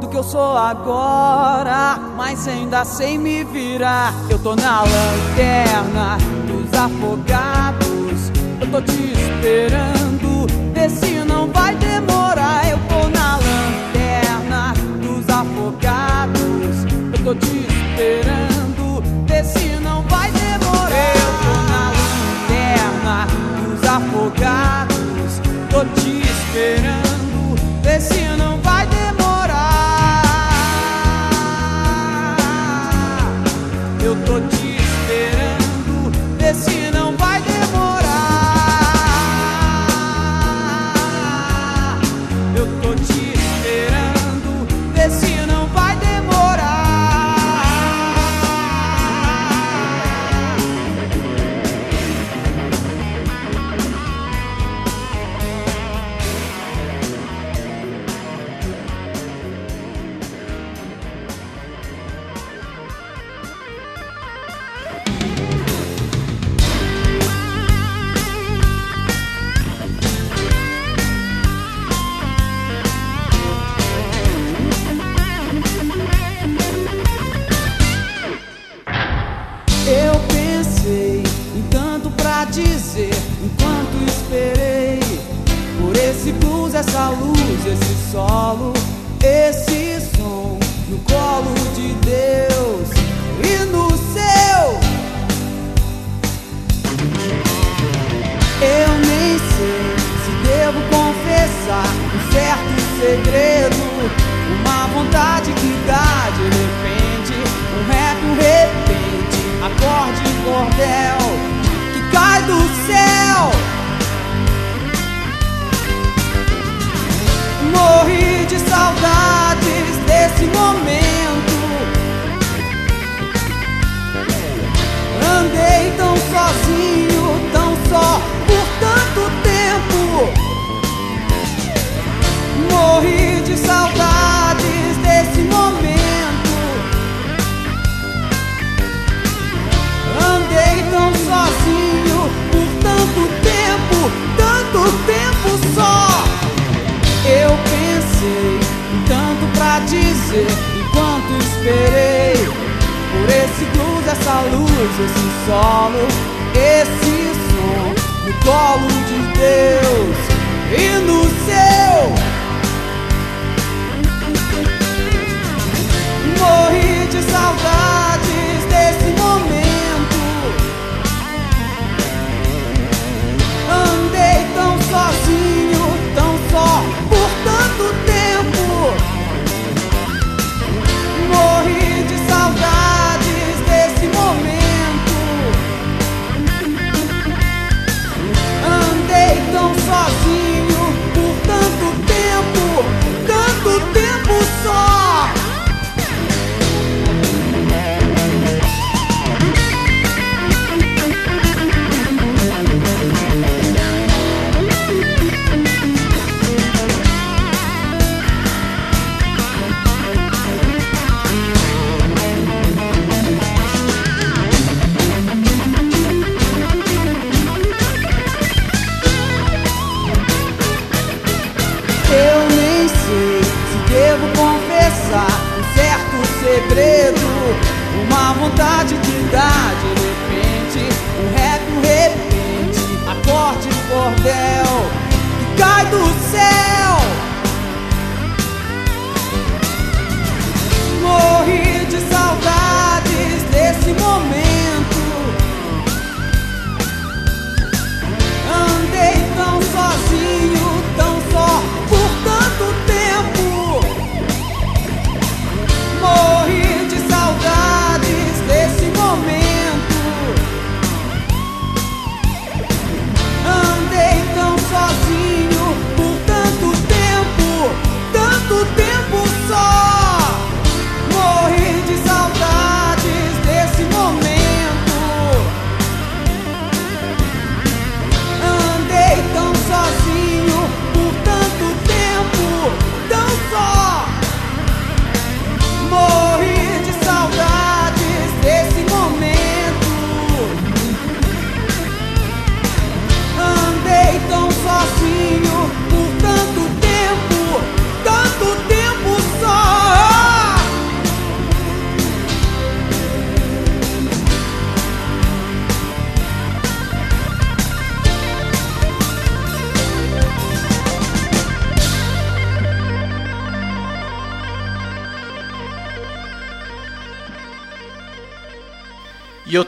do 0.00 0.08
que 0.08 0.16
eu 0.16 0.24
sou 0.24 0.56
agora. 0.56 1.98
Mas 2.16 2.48
ainda 2.48 2.84
sei 2.84 3.16
me 3.16 3.44
virar. 3.44 4.12
Eu 4.28 4.40
tô 4.40 4.56
na 4.56 4.80
lanterna 4.82 6.18
dos 6.48 6.76
afogados. 6.76 8.32
Eu 8.60 8.68
tô 8.68 8.82
te 8.82 9.12
esperando. 9.12 10.46
Vê 10.74 10.88
se 10.88 11.24
não 11.24 11.46
vai 11.52 11.76
demorar. 11.76 12.68
Eu 12.68 12.78
tô 12.88 13.08
na 13.08 13.36
lanterna 13.36 14.74
dos 15.00 15.28
afogados. 15.28 16.84
Eu 17.16 17.24
tô 17.24 17.34
te 17.36 17.46
esperando. 17.46 17.85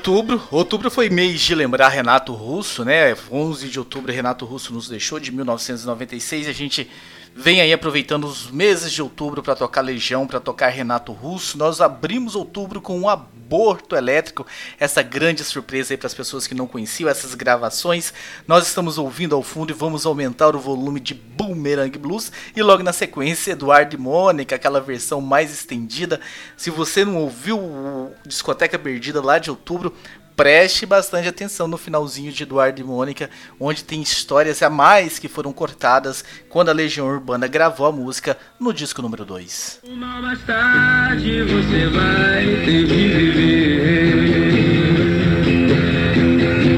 Outubro, 0.09 0.43
outubro 0.51 0.91
foi 0.91 1.11
mês 1.11 1.41
de 1.41 1.55
lembrar 1.55 1.89
Renato 1.89 2.33
Russo, 2.33 2.85
né? 2.85 3.17
11 3.31 3.69
de 3.69 3.79
outubro 3.79 4.13
Renato 4.13 4.45
Russo 4.45 4.73
nos 4.73 4.89
deixou 4.89 5.21
de 5.21 5.31
1996. 5.31 6.49
A 6.49 6.53
gente 6.53 6.91
vem 7.35 7.61
aí 7.61 7.73
aproveitando 7.73 8.25
os 8.25 8.51
meses 8.51 8.93
de 8.93 9.03
outubro 9.03 9.43
para 9.43 9.55
tocar 9.55 9.81
Legião, 9.81 10.27
para 10.27 10.41
tocar 10.41 10.69
Renato 10.69 11.13
Russo. 11.13 11.57
Nós 11.57 11.81
abrimos 11.81 12.35
outubro 12.35 12.81
com 12.81 12.99
um 13.01 13.09
aborto 13.49 13.97
elétrico, 13.97 14.47
essa 14.79 15.03
grande 15.03 15.43
surpresa 15.43 15.95
aí 15.95 15.97
para 15.97 16.07
as 16.07 16.13
pessoas 16.13 16.47
que 16.47 16.55
não 16.55 16.67
conheciam 16.67 17.09
essas 17.09 17.35
gravações. 17.35 18.13
Nós 18.47 18.67
estamos 18.67 18.99
ouvindo 18.99 19.35
ao 19.35 19.43
fundo 19.43 19.71
e 19.71 19.75
vamos 19.75 20.05
aumentar 20.05 20.55
o 20.55 20.61
volume 20.61 21.01
de 21.01 21.15
Boomerang 21.15 21.99
Blues 21.99 22.31
e 22.55 22.63
logo 22.63 22.83
na 22.83 22.93
sequência 22.93 23.53
Eduardo 23.53 23.97
e 23.97 23.99
Mônica, 23.99 24.55
aquela 24.55 24.83
versão 24.83 25.23
mais 25.23 25.51
estendida. 25.51 26.21
Se 26.59 26.69
você 26.69 27.07
não 27.07 27.17
ouviu 27.17 27.59
o 27.59 28.13
Discoteca 28.27 28.79
Perdida 28.79 29.23
lá 29.23 29.39
de 29.39 29.49
outubro, 29.49 29.95
preste 30.39 30.87
bastante 30.87 31.27
atenção 31.27 31.67
no 31.67 31.77
finalzinho 31.77 32.31
de 32.31 32.45
Eduardo 32.45 32.81
e 32.81 32.85
Mônica, 32.85 33.29
onde 33.59 33.83
tem 33.83 34.01
histórias 34.01 34.63
a 34.63 34.71
mais 34.71 35.19
que 35.19 35.27
foram 35.27 35.53
cortadas 35.53 36.25
quando 36.49 36.69
a 36.69 36.73
Legião 36.73 37.09
Urbana 37.09 37.49
gravou 37.49 37.89
a 37.89 37.91
música 37.91 38.39
no 38.61 38.73
disco 38.73 39.03
número 39.03 39.25
2. 39.25 39.81
Uma 39.83 40.23
mais 40.23 40.41
tarde 40.47 41.43
você 41.43 41.89
vai 41.89 42.45
ter 42.65 42.87
de 42.87 43.09
viver. 43.33 44.15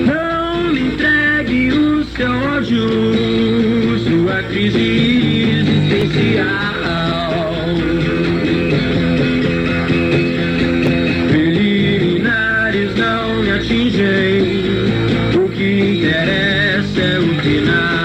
Não 0.06 0.72
me 0.72 0.80
entregue 0.80 1.70
o 1.70 2.02
seu 2.16 2.32
ódio, 2.32 2.88
sua 4.08 4.42
crise 4.44 4.99
não 13.20 13.42
me 13.42 13.50
atingem. 13.52 14.62
O 15.36 15.48
que 15.48 15.98
interessa 15.98 17.00
é 17.00 17.18
o 17.18 17.42
final. 17.42 17.99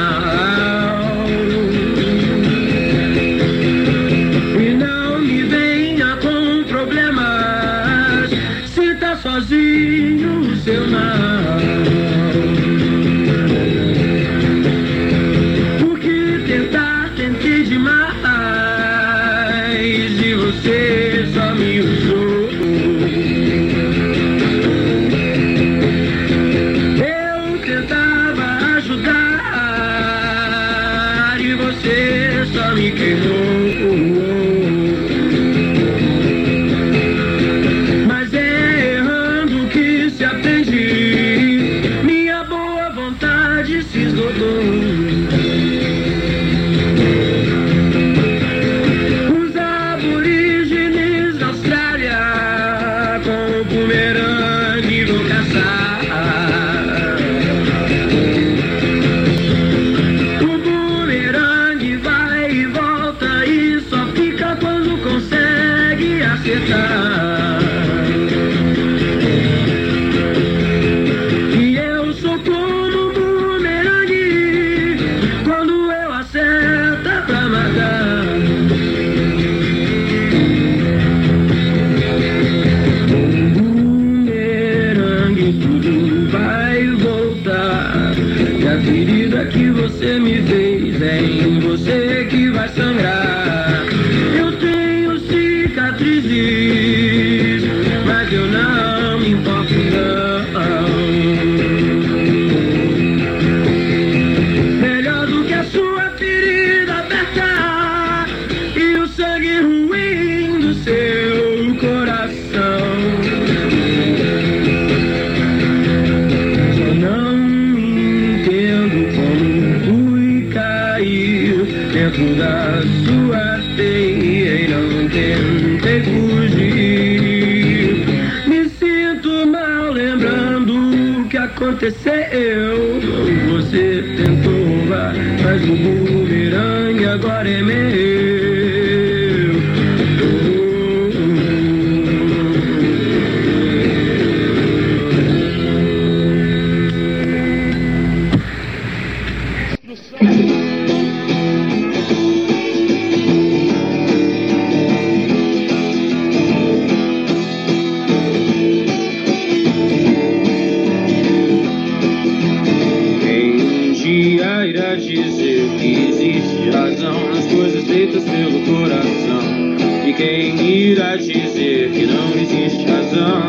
Dia 164.36 164.68
irá 164.68 164.96
dizer 164.96 165.70
que 165.80 166.10
existe 166.10 166.70
razão 166.70 167.30
nas 167.30 167.46
coisas 167.46 167.84
feitas 167.86 168.24
pelo 168.24 168.60
coração? 168.66 169.76
E 170.06 170.14
quem 170.14 170.90
irá 170.90 171.16
dizer 171.16 171.92
que 171.92 172.06
não 172.06 172.34
existe 172.34 172.86
razão? 172.86 173.48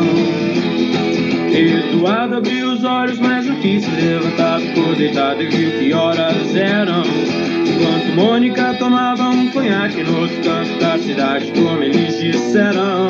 Eduardo 1.51 2.37
abriu 2.37 2.71
os 2.71 2.83
olhos, 2.83 3.19
mas 3.19 3.45
não 3.45 3.55
quis 3.59 3.83
se 3.83 3.91
levantar, 3.91 4.61
ficou 4.61 4.95
deitado 4.95 5.41
e 5.41 5.47
viu 5.47 5.71
que 5.71 5.93
horas 5.93 6.55
eram. 6.55 7.01
Enquanto 7.01 8.15
Mônica 8.15 8.73
tomava 8.75 9.29
um 9.29 9.49
conhaque 9.49 10.03
no 10.03 10.21
outro 10.21 10.37
canto 10.41 10.79
da 10.79 10.97
cidade, 10.99 11.51
como 11.51 11.83
eles 11.83 12.17
disseram. 12.19 13.07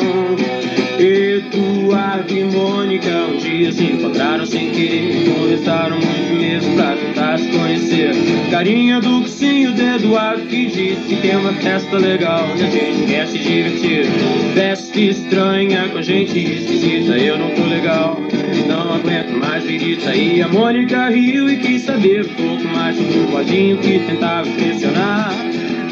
Eduardo 1.00 2.34
e 2.34 2.44
Mônica 2.44 3.10
um 3.32 3.38
dia 3.38 3.72
se 3.72 3.84
encontraram 3.84 4.48
sem 4.48 4.72
querer 4.72 5.32
Conversaram 5.32 6.00
muito 6.00 6.17
pra 6.66 6.96
tentar 6.96 7.38
se 7.38 7.48
conhecer. 7.50 8.12
Carinha 8.52 9.00
do 9.00 9.22
cursinho 9.22 9.74
de 9.74 9.82
Eduardo 9.82 10.44
que 10.44 10.68
disse 10.68 11.02
que 11.08 11.16
tem 11.22 11.36
uma 11.36 11.54
festa 11.54 11.98
legal 11.98 12.48
Onde 12.52 12.64
a 12.64 12.70
gente 12.70 13.06
quer 13.08 13.28
se 13.28 13.38
divertir. 13.38 14.06
Festa 14.54 15.00
estranha 15.00 15.90
com 15.90 16.02
gente 16.02 16.38
esquisita 16.40 17.18
Eu 17.18 17.38
não 17.38 17.52
tô 17.52 17.64
legal, 17.64 18.20
não 18.68 18.96
aguento 18.96 19.32
mais 19.40 19.64
virita. 19.64 20.16
E 20.16 20.42
a 20.42 20.48
Mônica 20.48 21.10
riu 21.10 21.50
e 21.50 21.58
quis 21.58 21.84
saber 21.84 22.26
um 22.26 22.34
pouco 22.34 22.64
mais 22.76 22.96
sobre 22.96 23.20
o 23.20 23.28
bodinho 23.28 23.78
que 23.78 24.00
tentava 24.00 24.48
impressionar. 24.48 25.32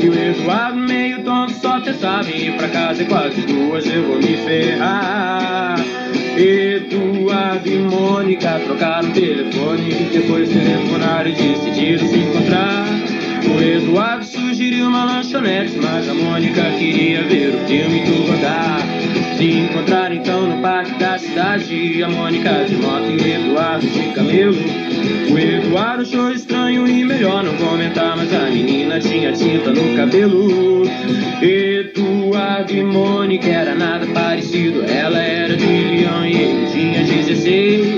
E 0.02 0.10
o 0.10 0.14
Eduardo 0.14 0.78
meio 0.78 1.24
tonto 1.24 1.54
só 1.54 1.80
pensava 1.80 2.30
em 2.30 2.48
ir 2.48 2.58
pra 2.58 2.68
casa 2.70 3.04
e 3.04 3.06
quase 3.06 3.42
duas 3.42 3.86
eu 3.86 4.04
vou 4.04 4.18
me 4.18 4.38
ferrar. 4.38 5.76
Eduardo 6.38 7.70
e 7.70 7.78
Mônica 7.78 8.60
trocaram 8.66 9.10
telefone, 9.12 9.94
depois 10.12 10.50
telefonaram 10.50 11.30
e 11.30 11.34
decidiram 11.34 12.08
se 12.08 12.18
encontrar. 12.18 12.86
O 13.48 13.62
Eduardo 13.62 14.26
sugeriu 14.26 14.88
uma 14.88 15.06
lanchonete, 15.06 15.78
mas 15.78 16.10
a 16.10 16.14
Mônica 16.14 16.62
queria 16.78 17.24
ver 17.24 17.56
o 17.56 17.68
filme 17.68 18.02
do 18.02 18.28
Godard. 18.28 19.15
Se 19.38 19.52
encontraram 19.52 20.16
então 20.16 20.48
no 20.48 20.62
parque 20.62 20.98
da 20.98 21.18
cidade, 21.18 22.02
a 22.02 22.08
Mônica 22.10 22.66
de 22.70 22.76
moto 22.78 23.10
e 23.10 23.32
Eduardo 23.34 23.86
de 23.86 24.14
camelo. 24.14 24.56
O 25.30 25.38
Eduardo 25.38 26.04
achou 26.04 26.32
estranho 26.32 26.88
e 26.88 27.04
melhor 27.04 27.44
não 27.44 27.54
comentar, 27.58 28.16
mas 28.16 28.34
a 28.34 28.50
menina 28.50 28.98
tinha 29.00 29.34
tinta 29.34 29.72
no 29.72 29.96
cabelo. 29.98 30.84
Eduardo 31.42 32.72
e 32.72 32.84
Mônica 32.84 33.50
era 33.50 33.76
nada 33.76 34.08
parecido, 34.08 34.86
ela 34.86 35.20
era 35.20 35.58
de 35.58 35.66
Leão 35.66 36.26
e 36.26 36.32
ele 36.32 36.72
tinha 36.72 37.04
16. 37.04 37.95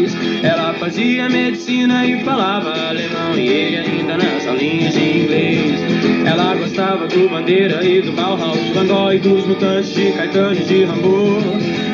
Fazia 0.88 1.28
medicina 1.28 2.06
e 2.06 2.24
falava 2.24 2.72
alemão 2.72 3.36
e 3.36 3.46
ele 3.46 3.76
ainda 3.76 4.16
nas 4.16 4.48
aulinhas 4.48 4.94
de 4.94 5.20
inglês. 5.20 5.82
Ela 6.26 6.56
gostava 6.56 7.06
do 7.08 7.28
Bandeira 7.28 7.86
e 7.86 8.02
do 8.02 8.14
Bauhaus, 8.14 8.70
Van 8.74 8.88
Gogh 8.88 9.12
e 9.12 9.20
dos 9.20 9.46
Mutantes 9.46 9.94
de 9.94 10.14
Caetano 10.14 10.54
e 10.54 10.64
de 10.64 10.86
Rambo. 10.86 11.42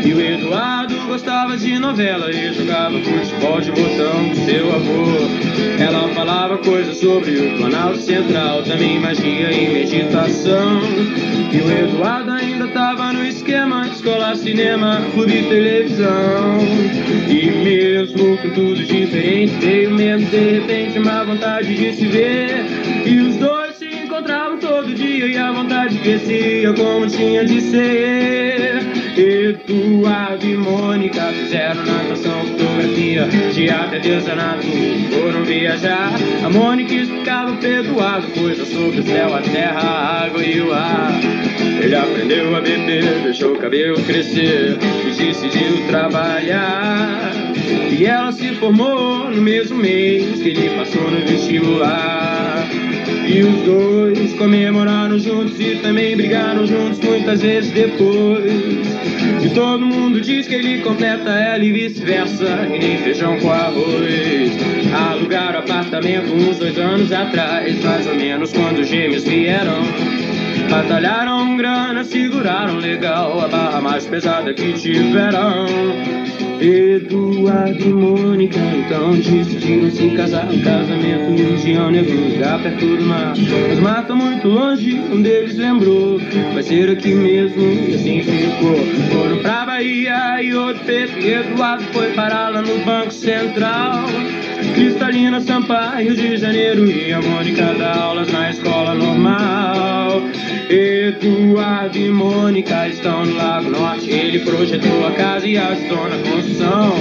E 0.06 0.14
o 0.14 0.22
Eduardo 0.22 0.93
gostava 1.24 1.56
de 1.56 1.80
novela 1.80 2.30
e 2.30 2.54
jogava 2.54 3.00
futebol 3.00 3.62
de 3.62 3.72
botão 3.72 4.28
com 4.28 4.36
seu 4.46 4.76
avô. 4.76 5.82
Ela 5.82 6.10
falava 6.10 6.58
coisas 6.58 6.98
sobre 6.98 7.32
o 7.38 7.58
Planalto 7.58 8.00
Central, 8.00 8.62
também 8.64 9.00
magia 9.00 9.50
e 9.50 9.70
meditação. 9.72 10.82
E 11.50 11.62
o 11.62 11.72
Eduardo 11.72 12.30
ainda 12.30 12.68
tava 12.68 13.14
no 13.14 13.26
esquema: 13.26 13.88
escola, 13.88 14.36
cinema, 14.36 15.02
clube 15.14 15.32
e 15.32 15.44
televisão. 15.44 16.58
E 17.30 17.52
mesmo 17.64 18.38
com 18.40 18.50
tudo 18.50 18.84
diferente, 18.84 19.54
veio 19.62 19.92
mesmo 19.92 20.30
de 20.30 20.60
repente 20.60 21.00
uma 21.00 21.24
vontade 21.24 21.74
de 21.74 21.94
se 21.94 22.06
ver. 22.06 22.66
E 23.06 23.18
os 23.22 23.38
dois 23.38 23.78
se 23.78 23.86
encontravam 23.86 24.58
todo 24.58 24.94
dia 24.94 25.26
e 25.28 25.38
a 25.38 25.54
vontade 25.54 25.98
crescia 26.00 26.74
como 26.74 27.08
tinha 27.08 27.46
de 27.46 27.62
ser. 27.62 29.03
Eduardo 29.22 30.46
e 30.46 30.58
Mônica 30.58 31.22
fizeram 31.22 31.86
natação, 31.86 32.46
fotografia, 32.46 33.28
teatro, 33.54 33.96
artesanato, 33.96 34.66
foram 35.12 35.44
viajar. 35.44 36.12
A 36.44 36.50
Mônica 36.50 36.94
explicava 36.94 37.54
pro 37.54 37.70
Eduardo 37.70 38.28
coisas 38.28 38.68
sobre 38.68 39.02
o 39.02 39.04
céu, 39.04 39.36
a 39.36 39.42
terra, 39.42 39.80
a 39.80 40.26
água 40.26 40.44
e 40.44 40.62
o 40.62 40.74
ar. 40.74 41.12
Ele 41.82 41.96
aprendeu 41.96 42.56
a 42.56 42.62
beber, 42.62 43.04
deixou 43.24 43.54
o 43.54 43.58
cabelo 43.60 44.02
crescer 44.04 44.78
e 45.06 45.12
decidiu 45.12 45.86
trabalhar. 45.88 47.32
E 47.92 48.06
ela 48.06 48.32
se 48.32 48.56
formou 48.56 49.30
no 49.30 49.42
mesmo 49.42 49.78
mês 49.78 50.42
que 50.42 50.50
ele 50.50 50.70
passou 50.72 51.12
no 51.12 51.20
vestibular. 51.26 52.53
E 53.26 53.42
os 53.42 53.62
dois 53.64 54.34
comemoraram 54.34 55.18
juntos 55.18 55.60
e 55.60 55.78
também 55.78 56.16
brigaram 56.16 56.68
juntos 56.68 57.00
muitas 57.00 57.42
vezes 57.42 57.72
depois. 57.72 58.52
E 59.44 59.50
todo 59.54 59.86
mundo 59.86 60.20
diz 60.22 60.48
que 60.48 60.56
ele 60.56 60.82
completa 60.82 61.30
ela 61.30 61.64
e 61.64 61.72
vice-versa, 61.72 62.68
e 62.74 62.80
nem 62.80 62.98
feijão 62.98 63.40
com 63.40 63.52
arroz. 63.52 64.52
Alugaram 65.12 65.60
apartamento 65.60 66.34
uns 66.34 66.58
dois 66.58 66.78
anos 66.78 67.12
atrás, 67.12 67.82
mais 67.84 68.08
ou 68.08 68.16
menos 68.16 68.52
quando 68.52 68.80
os 68.80 68.88
gêmeos 68.88 69.24
vieram. 69.24 69.84
Batalharam 70.70 71.58
grana, 71.58 72.04
seguraram 72.04 72.78
legal 72.78 73.40
a 73.42 73.48
barra 73.48 73.82
mais 73.82 74.06
pesada 74.06 74.54
que 74.54 74.74
tiveram. 74.74 75.68
Eduardo 76.60 77.84
e 77.84 77.94
Mônica 77.94 78.58
então 78.58 79.12
decidiram 79.12 79.92
se 79.92 80.10
casar. 80.12 80.46
O 80.46 80.62
casamento 80.62 81.32
em 81.32 81.52
região 81.52 81.92
negro, 81.92 82.16
lugar 82.16 82.62
perto 82.62 82.86
do 82.86 83.04
mar. 83.04 83.34
Mas 83.68 83.80
mata 83.80 84.16
muito 84.16 84.48
longe, 84.48 84.94
um 85.12 85.22
deles 85.22 85.58
lembrou. 85.58 86.20
Vai 86.54 86.64
ser 86.64 86.90
aqui 86.90 87.14
mesmo, 87.14 87.62
e 87.62 87.96
assim 87.96 88.24
ficou. 88.24 88.78
Foram 89.12 89.40
pra 89.40 89.66
Bahia 89.66 90.42
e 90.42 90.56
outro 90.56 90.84
feito. 90.86 91.20
E 91.20 91.34
Eduardo 91.34 91.84
foi 91.92 92.14
parar 92.14 92.50
lá 92.50 92.62
no 92.62 92.78
Banco 92.86 93.12
Central. 93.12 94.06
Cristalina 94.74 95.40
Sampaio, 95.40 96.16
de 96.16 96.38
Janeiro. 96.38 96.90
E 96.90 97.14
a 97.14 97.22
Mônica 97.22 97.74
dá 97.76 97.96
aulas 97.96 98.32
na 98.32 98.50
escola 98.50 98.96
normal. 98.96 100.22
Eduardo 100.70 101.98
e 101.98 102.10
Mônica 102.10 102.88
estão 102.88 103.26
no 103.26 103.36
Lago 103.36 103.70
Norte. 103.70 104.10
Ele 104.10 104.40
projetou 104.40 105.08
a 105.08 105.12
casa 105.12 105.48
e 105.48 105.58
ajudou 105.58 106.10
na 106.10 106.18
construção. 106.18 106.94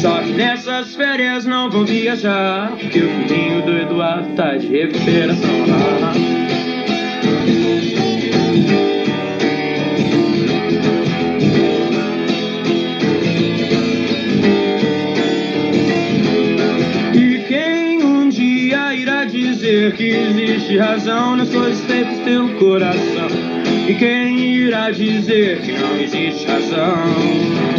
Só 0.00 0.22
que 0.22 0.32
nessas 0.32 0.94
férias 0.94 1.44
não 1.44 1.70
vão 1.70 1.84
viajar. 1.84 2.70
Porque 2.70 3.00
o 3.00 3.08
filhinho 3.08 3.62
do 3.62 3.76
Eduardo 3.76 4.34
tá 4.34 4.56
de 4.56 4.66
recuperação. 4.68 6.31
Dizer 19.72 19.96
que 19.96 20.08
existe 20.10 20.76
razão 20.76 21.34
nas 21.34 21.48
coisas 21.48 21.82
feitas 21.86 22.18
pelo 22.20 22.54
coração? 22.58 23.28
E 23.88 23.94
quem 23.94 24.38
irá 24.38 24.90
dizer 24.90 25.62
que 25.62 25.72
não 25.72 25.96
existe 25.96 26.46
razão? 26.46 27.72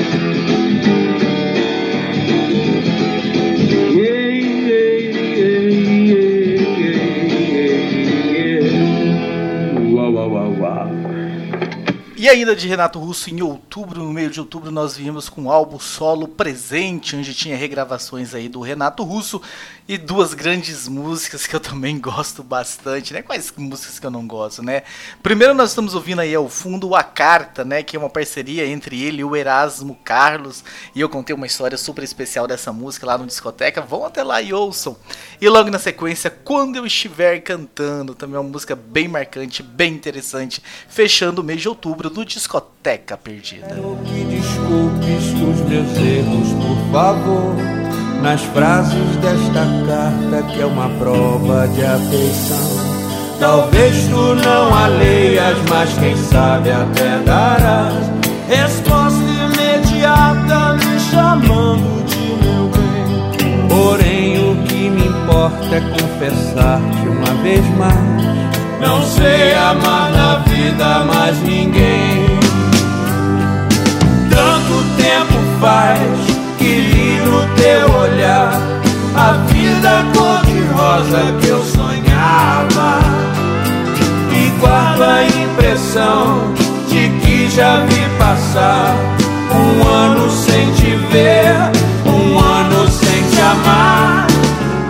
E 12.23 12.29
ainda 12.29 12.55
de 12.55 12.69
Renato 12.69 12.99
Russo, 12.99 13.29
em 13.29 13.41
outubro, 13.41 14.01
no 14.01 14.13
meio 14.13 14.29
de 14.29 14.39
outubro, 14.39 14.71
nós 14.71 14.95
viemos 14.95 15.27
com 15.27 15.43
o 15.43 15.51
álbum 15.51 15.77
solo 15.77 16.25
presente, 16.25 17.17
onde 17.17 17.33
tinha 17.33 17.57
regravações 17.57 18.33
aí 18.33 18.47
do 18.47 18.61
Renato 18.61 19.03
Russo. 19.03 19.41
E 19.85 19.97
duas 19.97 20.33
grandes 20.33 20.87
músicas 20.87 21.45
que 21.45 21.53
eu 21.53 21.59
também 21.59 21.99
gosto 21.99 22.41
bastante, 22.41 23.13
né? 23.13 23.21
Quais 23.21 23.53
músicas 23.57 23.99
que 23.99 24.05
eu 24.05 24.11
não 24.11 24.25
gosto, 24.25 24.63
né? 24.63 24.83
Primeiro 25.21 25.53
nós 25.53 25.71
estamos 25.71 25.93
ouvindo 25.93 26.21
aí 26.21 26.33
ao 26.33 26.47
fundo 26.47 26.95
A 26.95 27.03
Carta, 27.03 27.65
né? 27.65 27.83
Que 27.83 27.97
é 27.97 27.99
uma 27.99 28.09
parceria 28.09 28.65
entre 28.65 29.03
ele 29.03 29.19
e 29.19 29.23
o 29.25 29.35
Erasmo 29.35 29.99
Carlos. 30.01 30.63
E 30.95 31.01
eu 31.01 31.09
contei 31.09 31.35
uma 31.35 31.45
história 31.45 31.77
super 31.77 32.01
especial 32.01 32.47
dessa 32.47 32.71
música 32.71 33.05
lá 33.05 33.17
no 33.17 33.25
Discoteca. 33.25 33.81
Vão 33.81 34.05
até 34.05 34.23
lá 34.23 34.41
e 34.41 34.53
ouçam. 34.53 34.95
E 35.41 35.49
logo 35.49 35.69
na 35.69 35.79
sequência, 35.79 36.29
Quando 36.29 36.77
Eu 36.77 36.85
Estiver 36.85 37.41
Cantando, 37.41 38.15
também 38.15 38.37
é 38.37 38.39
uma 38.39 38.49
música 38.49 38.77
bem 38.77 39.09
marcante, 39.09 39.61
bem 39.61 39.93
interessante. 39.93 40.63
Fechando 40.87 41.41
o 41.41 41.43
mês 41.43 41.59
de 41.59 41.67
outubro 41.67 42.09
do 42.09 42.23
Discoteca 42.23 43.17
Perdida. 43.17 43.67
Quero 43.67 43.99
que 44.05 44.23
desculpes 44.23 45.25
os 45.33 45.67
meus 45.67 45.97
erros, 45.97 46.53
por 46.53 46.91
favor. 46.93 47.82
Nas 48.23 48.41
frases 48.41 49.17
desta 49.17 49.67
carta, 49.85 50.47
que 50.47 50.61
é 50.61 50.65
uma 50.65 50.87
prova 50.97 51.67
de 51.67 51.83
afeição. 51.83 52.83
Talvez 53.37 54.07
tu 54.07 54.35
não 54.35 54.73
a 54.73 54.87
leias, 54.87 55.57
mas 55.69 55.93
quem 55.99 56.15
sabe 56.15 56.71
até 56.71 57.19
darás 57.25 58.13
resposta 58.47 59.19
imediata, 59.19 60.73
me 60.75 60.99
chamando 61.01 62.05
de 62.05 62.45
meu 62.45 62.69
bem. 62.69 63.67
Porém, 63.67 64.51
o 64.51 64.55
que 64.67 64.89
me 64.89 65.05
importa 65.05 65.75
é 65.75 65.81
confessar-te 65.81 67.07
uma 67.07 67.43
vez 67.43 67.67
mais. 67.77 68.23
Não 68.79 69.03
sei 69.03 69.53
amar 69.53 70.09
na 70.11 70.35
vida 70.47 70.99
mais 71.03 71.37
ninguém. 71.41 72.25
Tanto 74.29 74.95
tempo 74.95 75.59
faz 75.59 76.32
teu 77.63 77.89
olhar 77.95 78.51
a 79.15 79.31
vida 79.47 80.05
cor-de-rosa 80.13 81.21
que 81.39 81.47
eu 81.47 81.63
sonhava. 81.63 82.99
E 84.33 84.49
guardo 84.59 85.03
a 85.03 85.23
impressão 85.23 86.53
de 86.89 87.07
que 87.21 87.49
já 87.49 87.85
vi 87.85 88.05
passar 88.19 88.93
um 89.49 89.87
ano 89.87 90.29
sem 90.29 90.73
te 90.73 90.95
ver, 91.09 91.55
um 92.05 92.37
ano 92.37 92.85
sem 92.89 93.23
te 93.29 93.39
amar. 93.39 94.27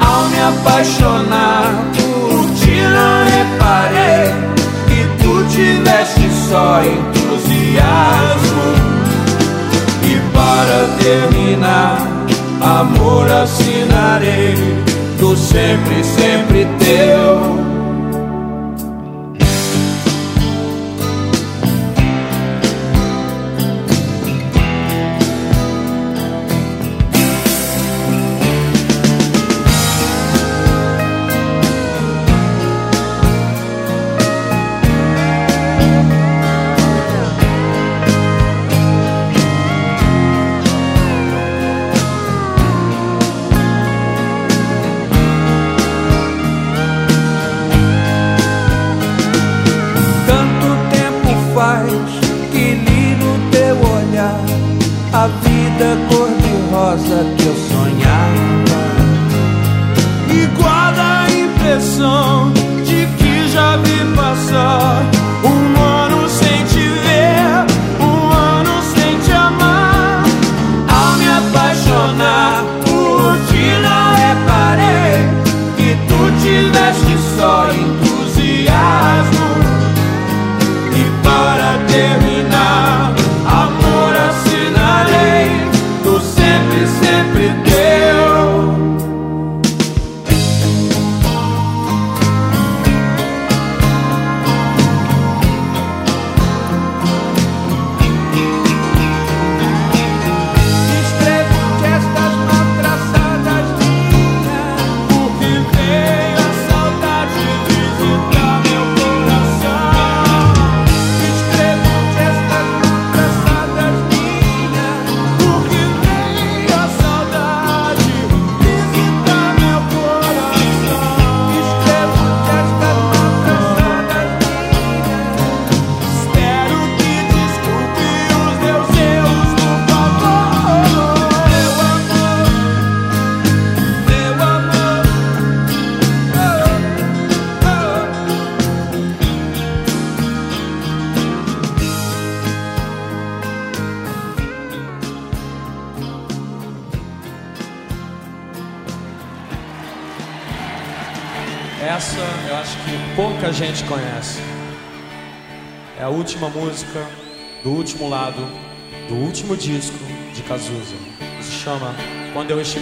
Ao 0.01 0.23
me 0.29 0.39
apaixonar 0.41 1.71
por 1.93 2.49
ti, 2.55 2.81
não 2.97 3.23
reparei 3.35 4.33
que 4.87 5.05
tu 5.21 5.45
tiveste 5.47 6.27
só 6.49 6.81
entusiasmo. 6.81 8.63
E 10.01 10.19
para 10.33 10.87
terminar, 11.03 12.22
amor 12.63 13.29
assinarei 13.29 14.55
do 15.19 15.35
sempre, 15.35 16.03
sempre 16.03 16.65
teu. 16.79 17.72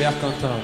Cantando. 0.09 0.63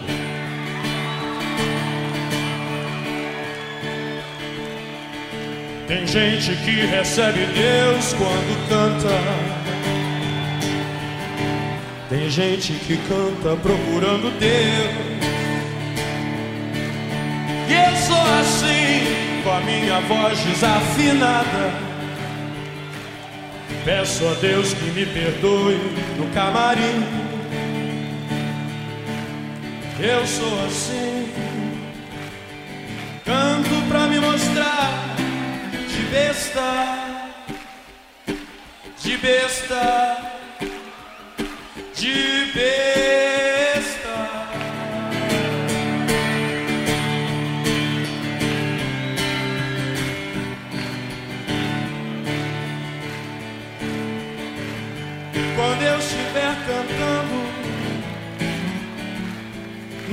Tem 5.88 6.07
gente 6.07 6.55
que 6.55 6.71
recebe 6.88 7.45
Deus 7.45 8.13
quando 8.13 8.67
canta. 8.67 9.07
Tem 12.09 12.27
gente 12.31 12.73
que 12.73 12.97
canta 12.97 13.55
procurando 13.61 14.31
Deus. 14.39 15.07
E 17.69 17.73
eu 17.73 17.95
sou 17.95 18.21
assim, 18.39 19.43
com 19.43 19.51
a 19.51 19.59
minha 19.59 19.99
voz 20.01 20.39
desafinada. 20.39 21.71
Peço 23.85 24.27
a 24.27 24.33
Deus 24.41 24.73
que 24.73 24.85
me 24.85 25.05
perdoe 25.05 25.79
no 26.17 26.27
camarim. 26.33 27.26
Eu 29.99 30.27
sou 30.27 30.65
assim, 30.65 31.33
canto 33.25 33.87
pra 33.89 34.05
me 34.07 34.19
mostrar 34.19 35.15
de 35.89 36.03
besta, 36.11 36.61
de 39.01 39.17
besta, 39.17 40.17
de 41.95 42.51
besta. 42.53 43.26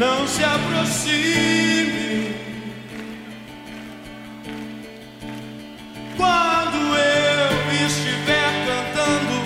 Não 0.05 0.27
se 0.27 0.45
aproxime. 0.45 2.35
Quando 6.17 6.77
eu 6.77 7.87
estiver 7.87 8.51
cantando, 8.69 9.37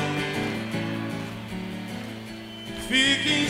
fique 2.88 3.28
em 3.40 3.48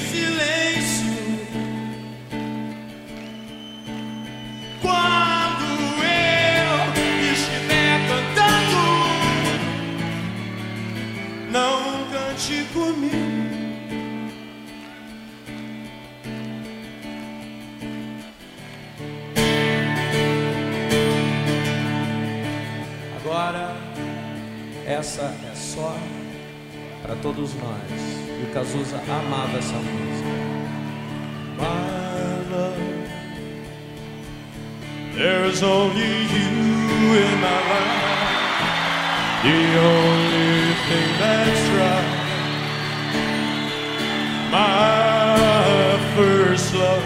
essa 24.98 25.22
é 25.22 25.54
só 25.54 25.96
para 27.02 27.14
todos 27.16 27.54
nós. 27.54 28.00
E 28.40 28.50
o 28.50 28.52
Cazuza 28.52 28.96
amava 29.08 29.58
essa 29.58 29.74
música. 29.74 30.28
My 31.56 31.64
love, 32.50 32.82
there's 35.14 35.62
only 35.62 36.02
you 36.02 37.14
in 37.16 37.40
my 37.40 37.60
life. 37.70 38.08
The 39.44 39.60
only 39.78 40.74
thing 40.88 41.08
that's 41.20 41.64
right. 41.78 42.18
My 44.50 45.98
first 46.16 46.74
love, 46.74 47.04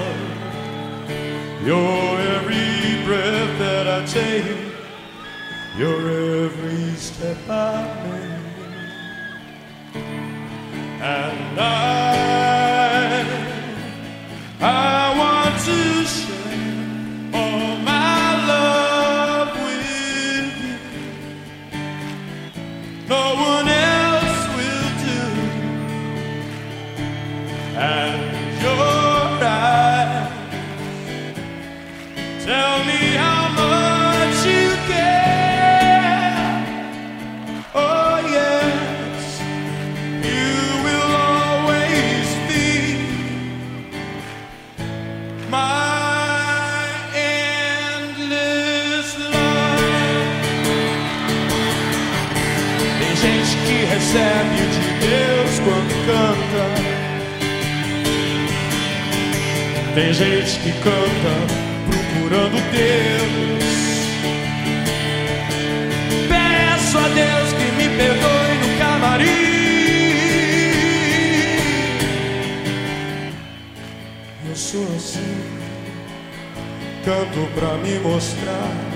your 1.66 2.18
every 2.36 3.04
breath 3.04 3.58
that 3.58 3.86
I 3.86 4.06
take, 4.06 4.56
your 5.76 6.00
every 6.46 6.91
step 7.22 7.48
I 7.48 7.54
make. 8.02 8.42
And 11.00 11.60
I, 11.60 11.72
I 14.60 14.91
Tem 59.94 60.10
gente 60.14 60.58
que 60.60 60.72
canta 60.80 61.34
procurando 61.86 62.56
Deus. 62.72 63.62
Peço 66.28 66.96
a 66.96 67.08
Deus 67.08 67.52
que 67.52 67.64
me 67.76 67.88
perdoe 67.98 68.54
no 68.62 68.78
camarim. 68.78 69.52
Eu 74.48 74.56
sou 74.56 74.86
assim, 74.96 75.44
canto 77.04 77.46
pra 77.54 77.76
me 77.76 77.98
mostrar 77.98 78.91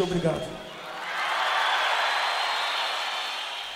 Obrigado. 0.00 0.62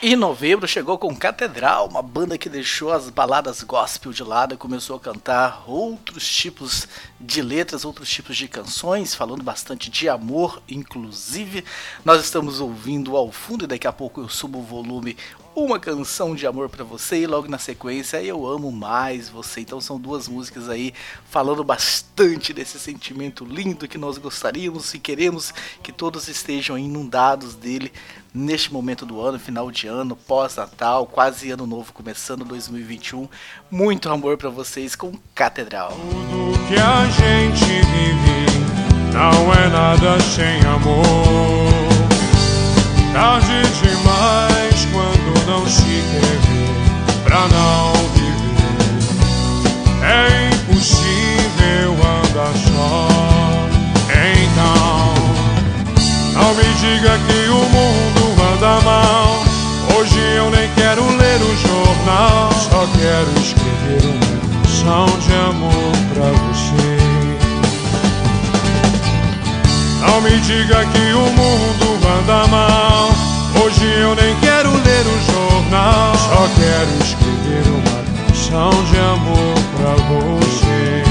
E 0.03 0.13
em 0.13 0.17
novembro 0.17 0.69
chegou 0.69 0.99
com 0.99 1.17
Catedral, 1.17 1.89
uma 1.89 2.03
banda 2.03 2.37
que 2.37 2.51
deixou 2.51 2.93
as 2.93 3.09
baladas 3.09 3.63
gospel 3.63 4.13
de 4.13 4.23
lado 4.23 4.55
e 4.55 4.59
começou 4.59 4.95
a 4.95 5.01
cantar 5.01 5.65
outros 5.67 6.29
tipos 6.29 6.87
de 7.19 7.41
letras, 7.41 7.83
outros 7.83 8.09
tipos 8.11 8.37
de 8.37 8.47
canções, 8.47 9.15
falando 9.15 9.43
bastante 9.43 9.91
de 9.91 10.07
amor, 10.07 10.63
inclusive. 10.69 11.65
Nós 12.05 12.23
estamos 12.23 12.61
ouvindo 12.61 13.17
ao 13.17 13.33
fundo 13.33 13.65
e 13.65 13.67
daqui 13.67 13.87
a 13.87 13.93
pouco 13.93 14.21
eu 14.21 14.29
subo 14.29 14.59
o 14.59 14.63
volume 14.63 15.17
uma 15.57 15.81
canção 15.81 16.35
de 16.35 16.47
amor 16.47 16.69
para 16.69 16.85
você 16.85 17.23
e 17.23 17.27
logo 17.27 17.49
na 17.49 17.57
sequência 17.57 18.23
eu 18.23 18.47
amo 18.47 18.71
mais 18.71 19.31
você. 19.31 19.63
Então 19.63 19.81
são 19.81 19.99
duas 19.99 20.29
músicas 20.29 20.69
aí 20.69 20.93
falando 21.31 21.65
bastante 21.65 22.53
desse 22.53 22.79
sentimento 22.79 23.43
lindo 23.43 23.89
que 23.89 23.97
nós 23.97 24.19
gostaríamos 24.19 24.93
e 24.93 24.99
queremos 24.99 25.55
que 25.83 25.91
todos 25.91 26.29
estejam 26.29 26.77
inundados 26.77 27.55
dele 27.55 27.91
neste 28.35 28.71
momento 28.71 29.07
do 29.07 29.19
ano, 29.19 29.39
final 29.39 29.71
de 29.71 29.87
ano, 29.87 30.15
pós-natal, 30.15 31.07
quase 31.07 31.51
ano 31.51 31.67
novo 31.67 31.91
começando 31.91 32.45
2021. 32.45 33.27
Muito 33.71 34.11
amor 34.11 34.37
para 34.37 34.51
vocês 34.51 34.95
com 34.95 35.19
Catedral. 35.35 35.93
Tudo 35.93 36.69
que 36.69 36.75
a 36.75 37.07
gente 37.07 37.65
vive 37.65 38.47
não 39.11 39.55
é 39.55 39.69
nada 39.71 40.21
sem 40.21 40.61
amor. 40.67 41.07
Tarde 43.15 43.63
demais 43.81 44.66
não 45.47 45.65
se 45.65 45.83
quer 45.83 46.21
ver 46.21 47.23
pra 47.23 47.47
não 47.49 47.93
viver. 48.15 49.07
É 50.03 50.51
impossível 50.53 51.93
andar 51.93 52.53
só. 52.67 53.09
Então, 54.11 55.15
não 56.35 56.55
me 56.55 56.65
diga 56.81 57.19
que 57.27 57.49
o 57.49 57.63
mundo 57.69 58.23
anda 58.55 58.81
mal. 58.81 59.29
Hoje 59.97 60.19
eu 60.37 60.51
nem 60.51 60.69
quero 60.75 61.03
ler 61.17 61.41
o 61.41 61.57
jornal. 61.57 62.51
Só 62.53 62.87
quero 62.99 63.31
escrever 63.41 64.03
uma 64.05 64.27
canção 64.63 65.07
de 65.21 65.33
amor 65.33 65.93
pra 66.13 66.29
você. 66.49 66.97
Não 70.01 70.21
me 70.23 70.41
diga 70.41 70.85
que 70.87 71.13
o 71.13 71.31
mundo 71.31 71.87
anda 72.19 72.47
mal. 72.49 73.11
Hoje 73.63 73.85
eu 74.01 74.16
ler 74.97 75.07
o 75.07 75.19
jornal. 75.33 76.15
Só 76.17 76.49
quero 76.57 76.91
escrever 77.05 77.67
uma 77.69 77.99
canção 78.27 78.71
de 78.85 78.99
amor 78.99 79.57
pra 79.77 79.95
você. 80.07 81.05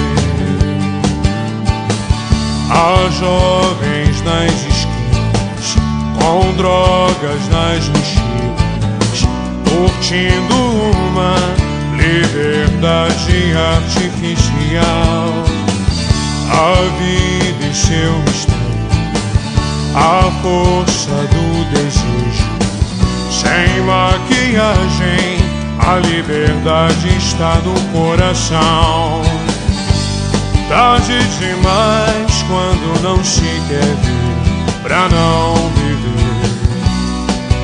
Há 2.69 3.09
jovens 3.11 4.21
nas 4.23 4.51
esquinas, 4.51 5.75
com 6.17 6.53
drogas 6.57 7.47
nas 7.49 7.87
mochilas, 7.89 9.19
curtindo 9.69 10.55
uma 11.07 11.35
liberdade 11.95 13.53
artificial. 13.75 15.29
A 16.51 16.73
vida 16.97 17.65
e 17.71 17.75
seu 17.75 18.13
mistério 18.19 18.55
a 19.97 20.29
força 20.41 21.11
do 21.31 21.45
desejo. 21.71 22.44
Sem 23.45 23.81
maquiagem, 23.83 25.37
a 25.77 25.97
liberdade 25.99 27.15
está 27.15 27.61
no 27.63 27.79
coração. 27.91 29.21
Tarde 30.67 31.19
demais 31.37 32.43
quando 32.47 33.03
não 33.03 33.23
se 33.23 33.61
quer 33.69 33.85
ver 34.01 34.81
pra 34.81 35.07
não 35.09 35.53
viver. 35.75 36.15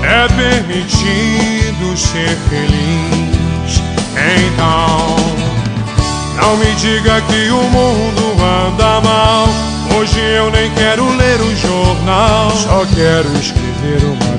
É 0.03 0.27
permitido 0.27 1.97
ser 1.97 2.37
feliz, 2.47 3.81
então 4.15 5.15
não 6.39 6.57
me 6.57 6.75
diga 6.75 7.21
que 7.21 7.49
o 7.49 7.63
mundo 7.63 8.35
anda 8.39 9.01
mal. 9.01 9.47
Hoje 9.97 10.19
eu 10.19 10.51
nem 10.51 10.69
quero 10.71 11.09
ler 11.15 11.41
o 11.41 11.55
jornal, 11.55 12.51
só 12.51 12.85
quero 12.93 13.29
escrever 13.35 14.03
uma 14.05 14.30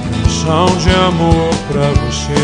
canção 0.42 0.66
de 0.76 0.90
amor 0.90 1.54
pra 1.70 1.88
você. 2.02 2.34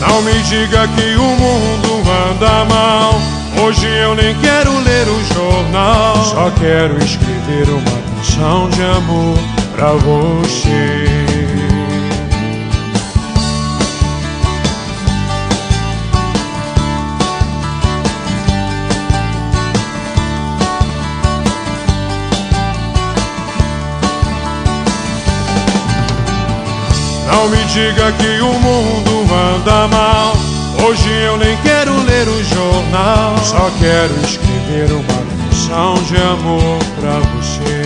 Não 0.00 0.22
me 0.22 0.42
diga 0.42 0.86
que 0.88 1.16
o 1.16 1.22
mundo 1.22 2.10
anda 2.30 2.64
mal. 2.66 3.14
Hoje 3.62 3.86
eu 3.86 4.14
nem 4.14 4.34
quero 4.40 4.78
ler 4.80 5.08
o 5.08 5.34
jornal. 5.34 6.16
Só 6.24 6.50
quero 6.60 6.98
escrever 7.02 7.70
uma 7.70 8.02
canção 8.16 8.68
de 8.70 8.82
amor 8.82 9.38
pra 9.74 9.92
você. 9.92 11.03
Não 27.34 27.48
me 27.48 27.64
diga 27.64 28.12
que 28.12 28.40
o 28.40 28.52
mundo 28.60 29.26
anda 29.34 29.88
mal. 29.88 30.36
Hoje 30.86 31.10
eu 31.26 31.36
nem 31.36 31.56
quero 31.58 31.92
ler 32.04 32.28
o 32.28 32.44
jornal. 32.44 33.36
Só 33.42 33.70
quero 33.80 34.14
escrever 34.24 34.92
uma 34.92 35.48
canção 35.48 35.94
de 36.04 36.16
amor 36.16 36.78
pra 37.00 37.18
você. 37.34 37.82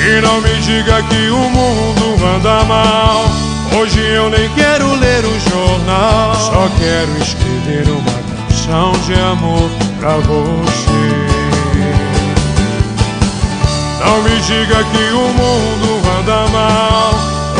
E 0.00 0.20
não 0.20 0.40
me 0.40 0.54
diga 0.62 1.00
que 1.04 1.30
o 1.30 1.48
mundo 1.48 2.24
anda 2.36 2.64
mal. 2.64 3.24
Hoje 3.78 4.00
eu 4.00 4.28
nem 4.28 4.48
quero 4.50 4.94
ler 4.96 5.24
o 5.24 5.40
jornal. 5.50 6.34
Só 6.34 6.68
quero 6.76 7.22
escrever 7.22 7.88
uma 7.88 8.48
canção 8.48 8.92
de 9.06 9.14
amor 9.14 9.70
pra 10.00 10.16
você. 10.16 11.17
Não 13.98 14.22
me 14.22 14.40
diga 14.40 14.84
que 14.84 15.12
o 15.12 15.28
mundo 15.34 16.08
anda 16.18 16.48
mal. 16.48 17.12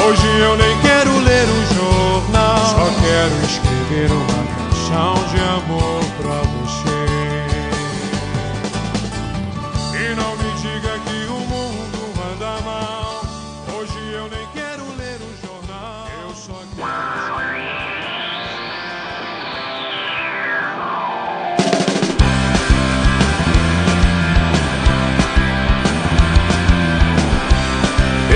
Hoje 0.07 0.27
eu 0.41 0.57
nem 0.57 0.79
quero 0.81 1.19
ler 1.19 1.47
o 1.49 1.75
jornal. 1.75 2.59
Só 2.59 2.91
quero 3.01 3.35
escrever 3.45 4.11
uma 4.13 4.45
canção 4.57 5.15
de 5.29 5.41
amor 5.41 6.08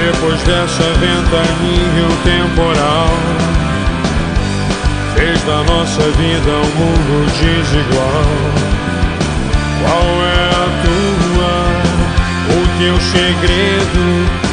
Depois 0.04 0.42
dessa 0.42 0.82
ventania 0.94 2.06
o 2.08 2.16
temporal 2.24 3.42
Fez 5.14 5.40
da 5.44 5.62
nossa 5.62 6.02
vida 6.18 6.50
um 6.50 6.70
mundo 6.76 7.26
desigual. 7.38 8.62
Qual 9.80 10.08
é 10.26 10.48
a 10.50 10.66
tua, 10.82 11.54
o 12.50 12.60
teu 12.78 12.96
segredo? 13.00 14.02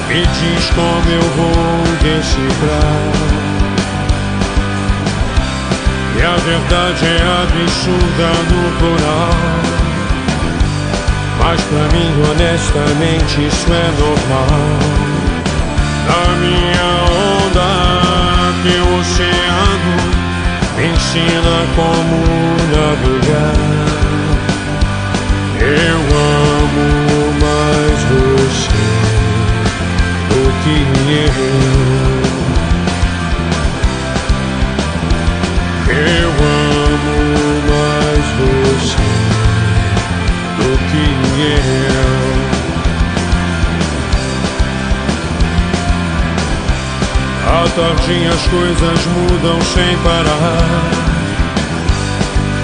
Me 0.07 0.21
diz 0.21 0.69
como 0.75 1.09
eu 1.09 1.25
vou 1.35 1.83
decifrar. 2.03 3.09
E 6.15 6.21
a 6.21 6.35
verdade 6.35 7.05
é 7.05 7.21
absurda 7.41 8.29
no 8.51 8.61
plural. 8.77 9.33
Mas 11.39 11.59
pra 11.61 11.85
mim, 11.97 12.11
honestamente, 12.29 13.47
isso 13.47 13.67
é 13.73 13.91
normal. 13.99 15.18
Na 16.09 16.35
minha 16.37 16.89
onda, 17.45 17.69
que 18.63 18.73
o 18.79 18.99
oceano 18.99 19.95
me 20.75 20.87
ensina 20.87 21.55
como 21.75 22.17
navegar. 22.73 23.53
Eu 25.61 25.99
amo 26.17 26.87
mais 27.39 27.99
você 28.09 28.81
do 30.29 30.41
que. 30.63 30.77
Eu 31.11 31.98
As 47.81 48.47
coisas 48.47 49.05
mudam 49.05 49.61
sem 49.61 49.97
parar. 49.99 50.91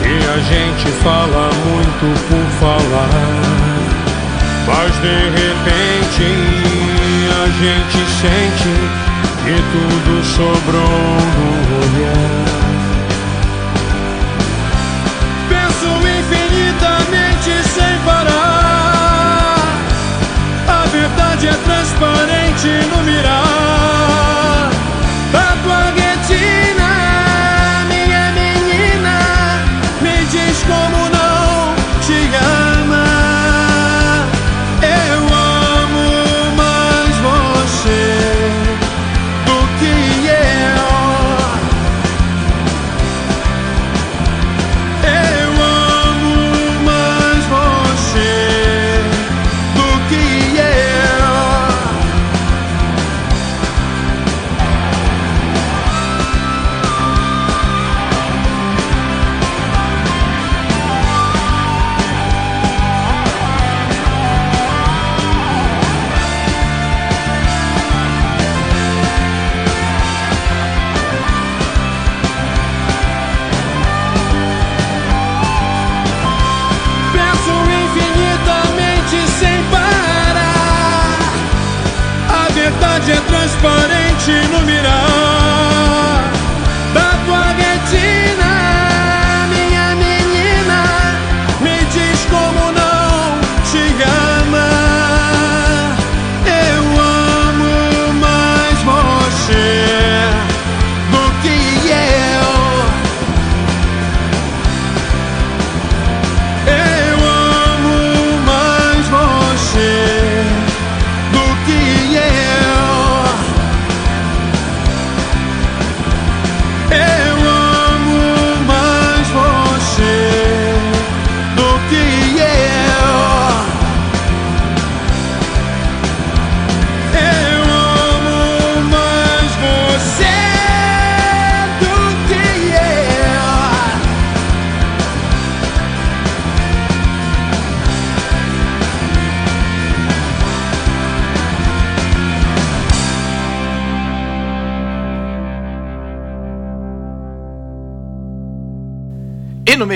E 0.04 0.16
a 0.28 0.38
gente 0.40 0.92
fala 1.04 1.50
muito 1.66 2.06
por 2.28 2.46
falar. 2.60 3.10
Mas 4.68 4.92
de 5.02 5.18
repente 5.30 6.26
a 7.32 7.46
gente 7.48 7.98
sente 8.20 8.74
que 9.44 9.56
tudo 9.72 10.24
sobrou 10.26 11.20
no 11.36 11.48
olhar. 11.78 12.46
Penso 15.48 15.90
infinitamente 16.20 17.52
sem 17.70 17.96
parar. 18.06 19.56
A 20.68 20.86
verdade 20.88 21.48
é 21.48 21.54
transparente 21.54 22.68
no 22.90 23.04
mirar 23.04 23.85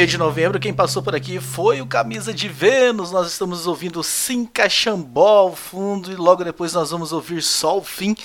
de 0.09 0.17
novembro, 0.17 0.59
quem 0.59 0.73
passou 0.73 1.03
por 1.03 1.13
aqui 1.13 1.39
foi 1.39 1.81
o 1.81 1.85
Camisa 1.85 2.33
de 2.33 2.47
Vênus. 2.49 3.11
Nós 3.11 3.27
estamos 3.27 3.67
ouvindo 3.67 4.03
Sim 4.03 4.43
Caxambó 4.43 5.37
ao 5.37 5.55
fundo 5.55 6.11
e 6.11 6.15
logo 6.15 6.43
depois 6.43 6.73
nós 6.73 6.89
vamos 6.89 7.13
ouvir 7.13 7.43
Só 7.43 7.77
o 7.77 7.83
Fim. 7.83 8.15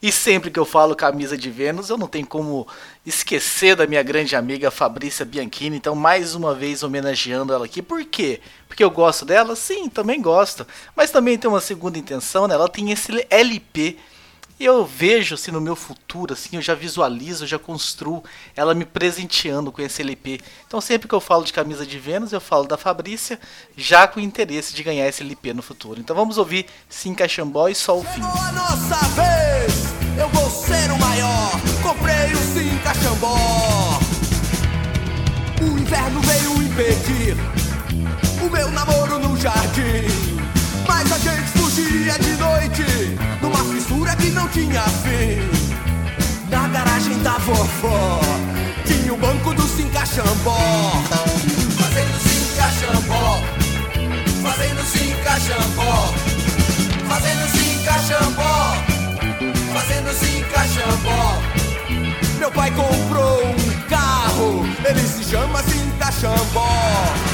E 0.00 0.10
sempre 0.10 0.50
que 0.50 0.58
eu 0.58 0.64
falo 0.64 0.96
Camisa 0.96 1.36
de 1.36 1.50
Vênus, 1.50 1.90
eu 1.90 1.98
não 1.98 2.06
tenho 2.06 2.26
como 2.26 2.66
esquecer 3.04 3.76
da 3.76 3.86
minha 3.86 4.02
grande 4.02 4.34
amiga 4.34 4.70
Fabrícia 4.70 5.22
Bianchini. 5.26 5.76
Então, 5.76 5.94
mais 5.94 6.34
uma 6.34 6.54
vez 6.54 6.82
homenageando 6.82 7.52
ela 7.52 7.66
aqui. 7.66 7.82
Por 7.82 8.02
quê? 8.06 8.40
Porque 8.66 8.82
eu 8.82 8.90
gosto 8.90 9.26
dela? 9.26 9.54
Sim, 9.54 9.90
também 9.90 10.22
gosto. 10.22 10.66
Mas 10.96 11.10
também 11.10 11.36
tem 11.36 11.50
uma 11.50 11.60
segunda 11.60 11.98
intenção, 11.98 12.48
né? 12.48 12.54
Ela 12.54 12.70
tem 12.70 12.90
esse 12.90 13.26
LP 13.28 13.98
e 14.58 14.64
eu 14.64 14.84
vejo 14.86 15.34
assim 15.34 15.50
no 15.50 15.60
meu 15.60 15.74
futuro, 15.74 16.32
assim, 16.32 16.56
eu 16.56 16.62
já 16.62 16.74
visualizo, 16.74 17.44
eu 17.44 17.48
já 17.48 17.58
construo 17.58 18.22
ela 18.54 18.74
me 18.74 18.84
presenteando 18.84 19.72
com 19.72 19.82
esse 19.82 20.00
LP. 20.00 20.40
Então 20.66 20.80
sempre 20.80 21.08
que 21.08 21.14
eu 21.14 21.20
falo 21.20 21.44
de 21.44 21.52
camisa 21.52 21.84
de 21.84 21.98
Vênus, 21.98 22.32
eu 22.32 22.40
falo 22.40 22.66
da 22.66 22.76
Fabrícia, 22.76 23.38
já 23.76 24.06
com 24.06 24.20
interesse 24.20 24.74
de 24.74 24.82
ganhar 24.82 25.08
esse 25.08 25.22
LP 25.22 25.54
no 25.54 25.62
futuro. 25.62 26.00
Então 26.00 26.14
vamos 26.14 26.38
ouvir 26.38 26.66
Sim 26.88 27.14
Caxambó 27.14 27.68
e 27.68 27.74
só 27.74 27.98
o 27.98 28.04
fim. 28.04 28.22
Chegou 28.22 28.30
a 28.30 28.52
nossa 28.52 28.96
vez, 29.08 29.74
eu 30.18 30.28
vou 30.28 30.48
ser 30.50 30.90
o 30.92 30.98
maior. 30.98 31.50
Comprei 31.82 32.32
o 32.32 32.38
Sim 32.38 32.78
Caxambó. 32.84 33.98
O 35.60 35.78
inverno 35.78 36.20
veio 36.20 36.62
impedir 36.62 37.36
o 38.44 38.50
meu 38.50 38.70
namoro 38.70 39.18
no 39.18 39.36
jardim. 39.36 40.34
Mas 40.86 41.10
a 41.10 41.18
gente 41.18 41.48
fugia 41.58 42.18
de 42.18 42.36
noite 42.36 42.84
numa 43.40 43.64
fissura 43.64 44.03
que 44.24 44.30
não 44.30 44.48
tinha 44.48 44.80
fim. 45.04 45.36
Na 46.48 46.66
garagem 46.68 47.18
da 47.22 47.36
vovó 47.38 48.20
tinha 48.86 49.12
o 49.12 49.16
banco 49.18 49.52
do 49.52 49.62
Sincaxambó. 49.62 50.58
Fazendo 51.78 52.18
Sincaxambó, 52.26 53.40
fazendo 54.42 54.82
Sincaxambó, 54.84 56.14
fazendo 57.08 57.48
Sincaxambó, 57.56 58.76
fazendo 59.74 60.10
Sincaxambó. 60.14 61.42
Meu 62.38 62.50
pai 62.50 62.70
comprou 62.70 63.44
um 63.46 63.88
carro, 63.88 64.66
ele 64.88 65.00
se 65.00 65.24
chama 65.24 65.62
Sincaxambó. 65.62 67.33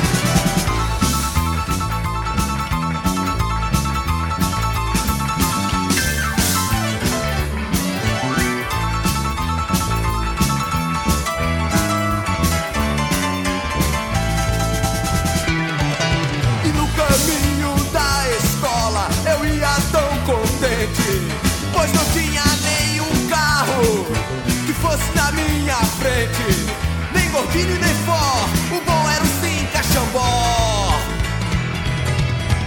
Gordinho 27.61 27.79
nem 27.79 27.95
for, 28.07 28.77
o 28.77 28.81
bom 28.81 29.11
era 29.11 29.23
o 29.23 29.27
sim 29.27 29.67
caxambó. 29.73 30.99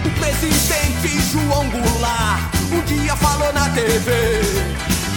O 0.04 0.10
presidente 0.20 1.20
João 1.32 1.68
Goulart 1.68 2.42
um 2.72 2.80
dia 2.82 3.16
falou 3.16 3.52
na 3.52 3.68
TV 3.70 4.42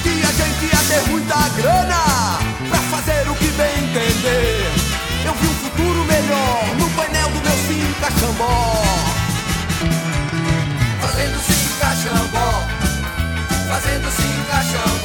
que 0.03 0.09
a 0.09 0.31
gente 0.31 0.65
ia 0.65 0.83
ter 0.87 1.09
muita 1.09 1.49
grana 1.49 2.39
pra 2.69 2.79
fazer 2.91 3.29
o 3.29 3.35
que 3.35 3.47
bem 3.49 3.83
entender. 3.83 4.71
Eu 5.25 5.33
vi 5.33 5.47
um 5.47 5.55
futuro 5.55 6.05
melhor 6.05 6.75
no 6.79 6.89
painel 6.91 7.29
do 7.29 7.41
meu 7.41 7.57
sim 7.67 7.93
caxambó. 7.99 8.83
Fazendo 11.01 11.39
sim 11.39 11.79
caxambó, 11.79 12.63
fazendo 13.67 14.11
sim 14.11 14.43
caxambó, 14.49 14.96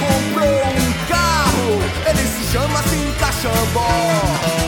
comprou 0.00 0.48
um 0.48 0.92
carro, 1.08 1.82
ele 2.08 2.26
se 2.26 2.52
chama 2.52 2.82
sim 2.84 3.12
caxambó. 3.18 4.59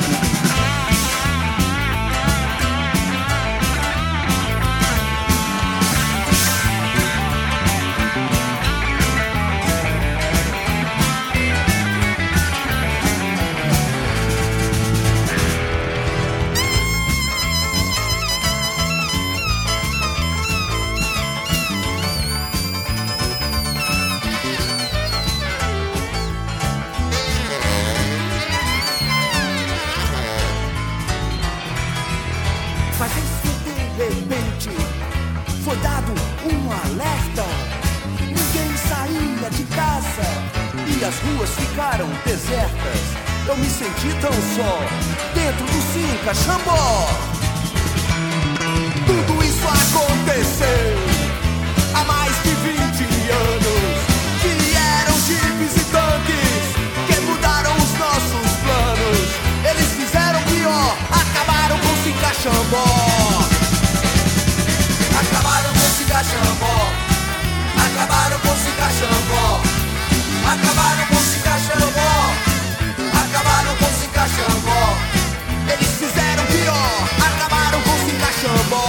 Mas 33.03 33.11
que 33.15 33.49
de 33.65 34.05
repente 34.05 34.71
foi 35.65 35.77
dado 35.79 36.13
um 36.47 36.71
alerta. 36.71 37.45
Ninguém 38.21 38.77
saía 38.77 39.51
de 39.51 39.65
casa 39.75 40.23
e 40.87 41.05
as 41.05 41.19
ruas 41.19 41.51
ficaram 41.51 42.07
desertas. 42.25 43.01
Eu 43.49 43.57
me 43.57 43.67
senti 43.69 44.15
tão 44.21 44.31
só 44.31 44.79
dentro 45.35 45.67
do 45.67 45.83
Cinca 45.93 46.33
Xambó. 46.33 47.09
Tudo 49.05 49.43
isso 49.43 49.67
aconteceu 49.67 50.95
há 51.97 52.05
mais 52.05 52.33
de 52.45 52.51
20 52.51 53.31
anos. 53.33 54.13
Vieram 54.43 55.15
jipes 55.27 55.77
e 55.77 55.85
tanques 55.91 56.63
que 57.09 57.21
mudaram 57.23 57.75
os 57.79 57.99
nossos 57.99 58.57
planos. 58.63 59.43
Eles 59.69 59.93
fizeram 59.93 60.41
pior, 60.45 60.97
acabaram 61.11 61.79
com 61.81 61.89
o 61.89 62.05
Cinca 62.05 62.33
Xambó. 62.35 62.92
Com 68.53 68.59
Xambó. 68.59 69.63
Acabaram 70.45 71.07
com 71.07 71.23
Xambó. 71.25 72.13
Acabaram 73.23 73.75
com 73.77 73.91
Xambó. 74.29 74.83
Eles 75.73 75.89
fizeram 75.99 76.45
pior, 76.47 77.09
acabaram 77.29 77.81
com 77.81 77.97
Xambó. 78.41 78.85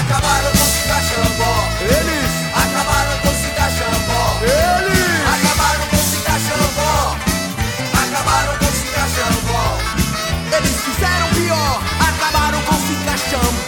Acabaram 0.00 0.50
com 0.52 0.68
Xambó. 1.08 1.54
Eles 1.80 2.32
acabaram 2.52 3.16
com 3.22 3.32
Xambó. 3.72 4.24
Eles 4.42 5.24
acabaram 5.34 5.86
com 5.88 6.02
Xambó. 6.44 7.16
Acabaram 8.04 8.54
com 8.58 8.70
Xambó. 9.14 9.62
Eles 10.56 10.76
fizeram 10.82 11.28
pior, 11.30 11.82
acabaram 12.00 12.60
com 12.62 12.74
o 12.74 13.63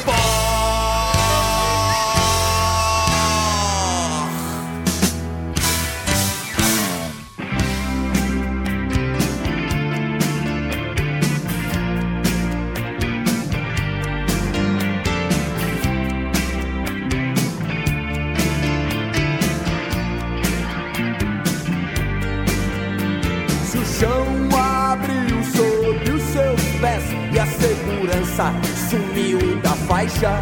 sumiu 28.88 29.38
da 29.62 29.70
faixa, 29.70 30.40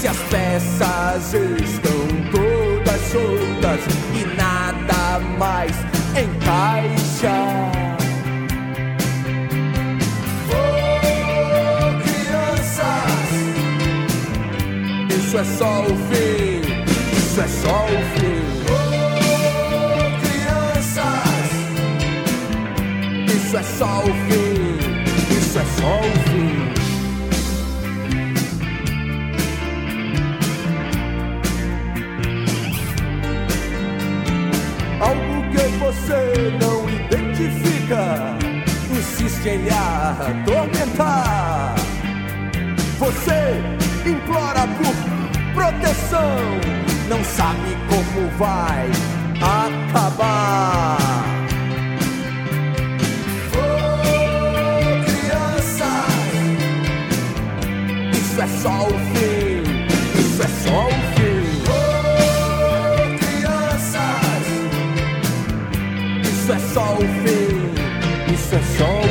se 0.00 0.08
as 0.08 0.16
peças 0.30 1.34
estão 1.62 2.08
todas 2.32 3.00
soltas 3.12 3.80
e 4.14 4.24
nada 4.36 5.20
mais 5.38 5.76
encaixa. 6.10 7.36
Oh, 10.50 12.02
crianças, 12.02 13.30
isso 15.16 15.38
é 15.38 15.44
só 15.44 15.82
o 15.82 15.96
fim, 16.08 16.62
isso 17.16 17.40
é 17.40 17.48
só 17.48 17.84
o 17.84 17.98
fim. 18.14 18.42
Oh, 18.66 18.88
crianças. 20.20 21.50
Isso 23.36 23.56
é 23.56 23.62
só 23.62 24.00
o 24.00 24.12
fim, 24.26 24.56
isso 25.38 25.58
é 25.58 25.64
só 25.80 26.00
o 26.00 26.02
fim. 26.30 26.67
Lhe 39.56 39.70
atormentar. 39.70 41.74
Você 42.98 43.62
implora 44.04 44.66
por 44.78 44.94
proteção, 45.54 46.36
não 47.08 47.24
sabe 47.24 47.74
como 47.88 48.28
vai 48.36 48.90
acabar. 49.40 50.98
Oh, 53.54 55.04
crianças, 55.04 56.12
isso 58.12 58.42
é 58.42 58.46
só 58.46 58.86
o 58.86 58.98
fim, 59.14 59.62
isso 60.18 60.42
é 60.42 60.48
só 60.48 60.86
o 60.86 60.90
fim. 61.14 61.62
Oh, 61.68 63.18
crianças, 63.18 64.46
isso 66.22 66.52
é 66.52 66.58
só 66.74 66.86
o 66.94 66.96
fim, 66.98 67.72
isso 68.32 68.54
é 68.54 68.62
só 68.76 68.90
o 68.98 69.02
fim. 69.02 69.07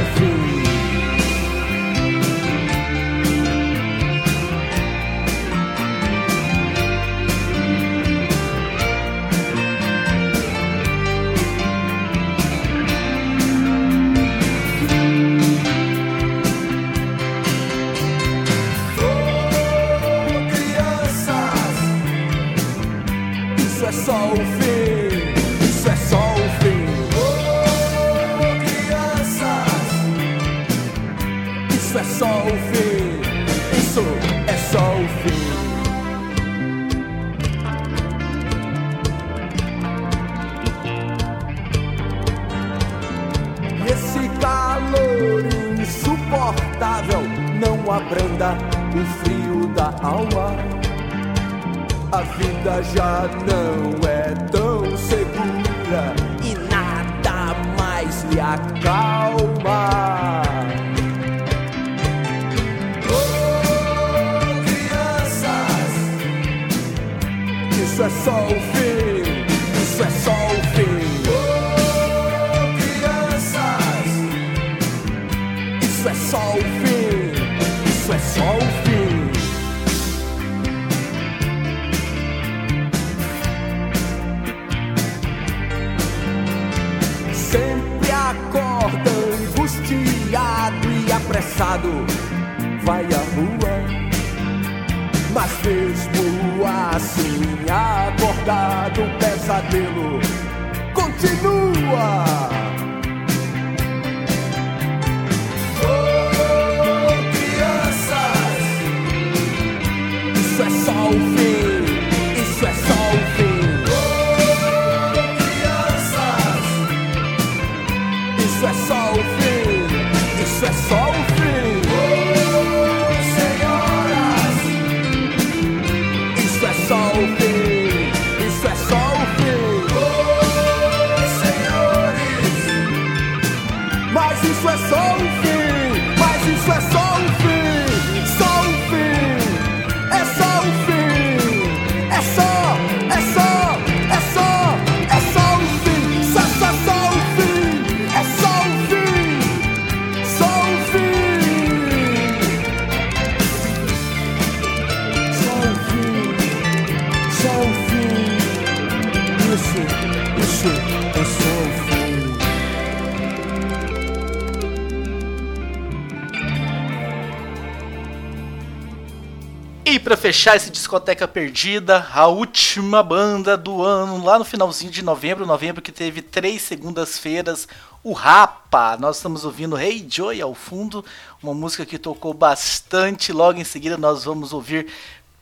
Pra 170.07 170.15
fechar 170.15 170.55
esse 170.55 170.69
discoteca 170.69 171.27
perdida, 171.27 172.07
a 172.13 172.27
última 172.27 173.03
banda 173.03 173.57
do 173.57 173.84
ano, 173.84 174.23
lá 174.23 174.39
no 174.39 174.45
finalzinho 174.45 174.89
de 174.89 175.01
novembro, 175.01 175.45
novembro 175.45 175.81
que 175.81 175.91
teve 175.91 176.21
três 176.21 176.61
segundas-feiras, 176.61 177.67
o 178.01 178.13
Rapa. 178.13 178.95
Nós 178.95 179.17
estamos 179.17 179.43
ouvindo 179.43 179.77
Hey 179.77 180.07
Joy 180.09 180.39
ao 180.39 180.55
fundo, 180.55 181.03
uma 181.43 181.53
música 181.53 181.85
que 181.85 181.97
tocou 181.97 182.34
bastante. 182.34 183.34
Logo 183.34 183.59
em 183.59 183.65
seguida 183.65 183.97
nós 183.97 184.23
vamos 184.23 184.53
ouvir 184.53 184.88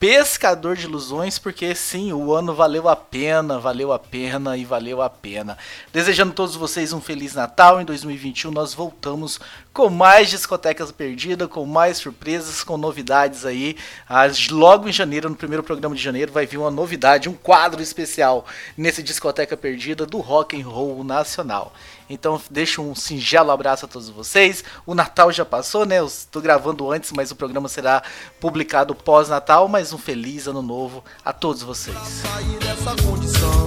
Pescador 0.07 0.75
de 0.75 0.85
Ilusões, 0.85 1.39
porque 1.39 1.73
sim, 1.73 2.13
o 2.13 2.31
ano 2.31 2.53
valeu 2.53 2.87
a 2.87 2.95
pena, 2.95 3.57
valeu 3.57 3.91
a 3.91 3.97
pena 3.97 4.55
e 4.55 4.63
valeu 4.63 5.01
a 5.01 5.09
pena. 5.09 5.57
Desejando 5.91 6.29
a 6.31 6.35
todos 6.35 6.55
vocês 6.55 6.93
um 6.93 7.01
Feliz 7.01 7.33
Natal. 7.33 7.81
Em 7.81 7.85
2021 7.85 8.51
nós 8.51 8.71
voltamos 8.71 9.39
com 9.73 9.89
mais 9.89 10.29
discotecas 10.29 10.91
perdidas, 10.91 11.47
com 11.49 11.65
mais 11.65 11.97
surpresas, 11.97 12.63
com 12.63 12.77
novidades 12.77 13.47
aí. 13.47 13.75
As- 14.07 14.49
Logo 14.49 14.87
em 14.87 14.93
janeiro, 14.93 15.27
no 15.27 15.35
primeiro 15.35 15.63
programa 15.63 15.95
de 15.95 16.03
janeiro, 16.03 16.31
vai 16.31 16.45
vir 16.45 16.59
uma 16.59 16.69
novidade, 16.69 17.27
um 17.27 17.33
quadro 17.33 17.81
especial 17.81 18.45
nesse 18.77 19.01
Discoteca 19.01 19.57
Perdida 19.57 20.05
do 20.05 20.19
Rock 20.19 20.61
and 20.61 20.67
Roll 20.67 21.03
Nacional. 21.03 21.73
Então 22.09 22.41
deixo 22.49 22.81
um 22.81 22.93
singelo 22.95 23.51
abraço 23.51 23.85
a 23.85 23.87
todos 23.87 24.09
vocês. 24.09 24.63
O 24.85 24.93
Natal 24.93 25.31
já 25.31 25.45
passou, 25.45 25.85
né? 25.85 25.99
Eu 25.99 26.05
estou 26.05 26.41
gravando 26.41 26.91
antes, 26.91 27.11
mas 27.11 27.31
o 27.31 27.35
programa 27.35 27.67
será 27.67 28.03
publicado 28.39 28.93
pós-Natal. 28.93 29.67
Mas 29.67 29.93
um 29.93 29.97
feliz 29.97 30.47
ano 30.47 30.61
novo 30.61 31.03
a 31.23 31.33
todos 31.33 31.63
vocês. 31.63 31.97
sair 31.97 32.59
dessa 32.59 32.95
condição. 33.03 33.65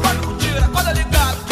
Ligado, 0.95 1.48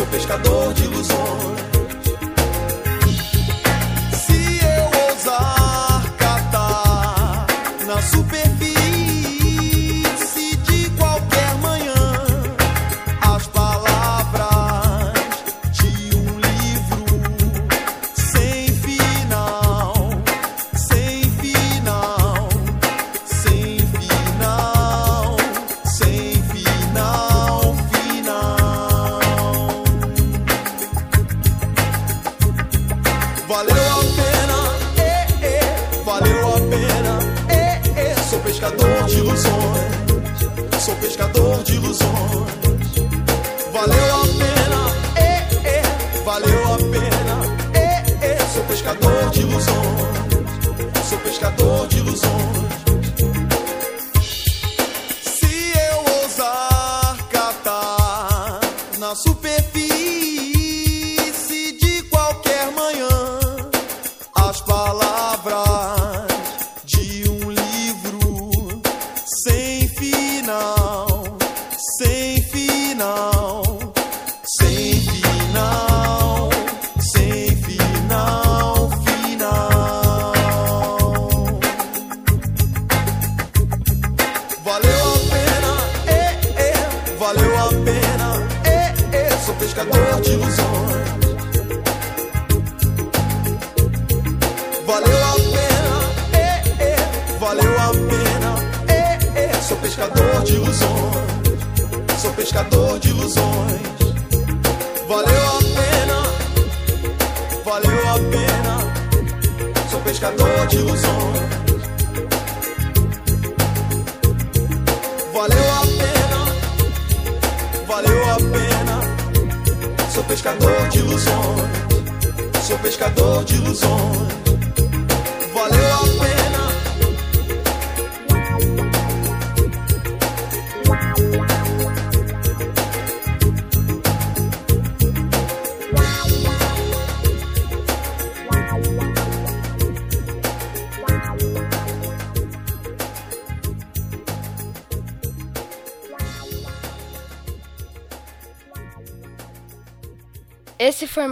sou 0.00 0.06
pescador 0.06 0.72
de 0.72 0.84
ilusões. 0.84 1.39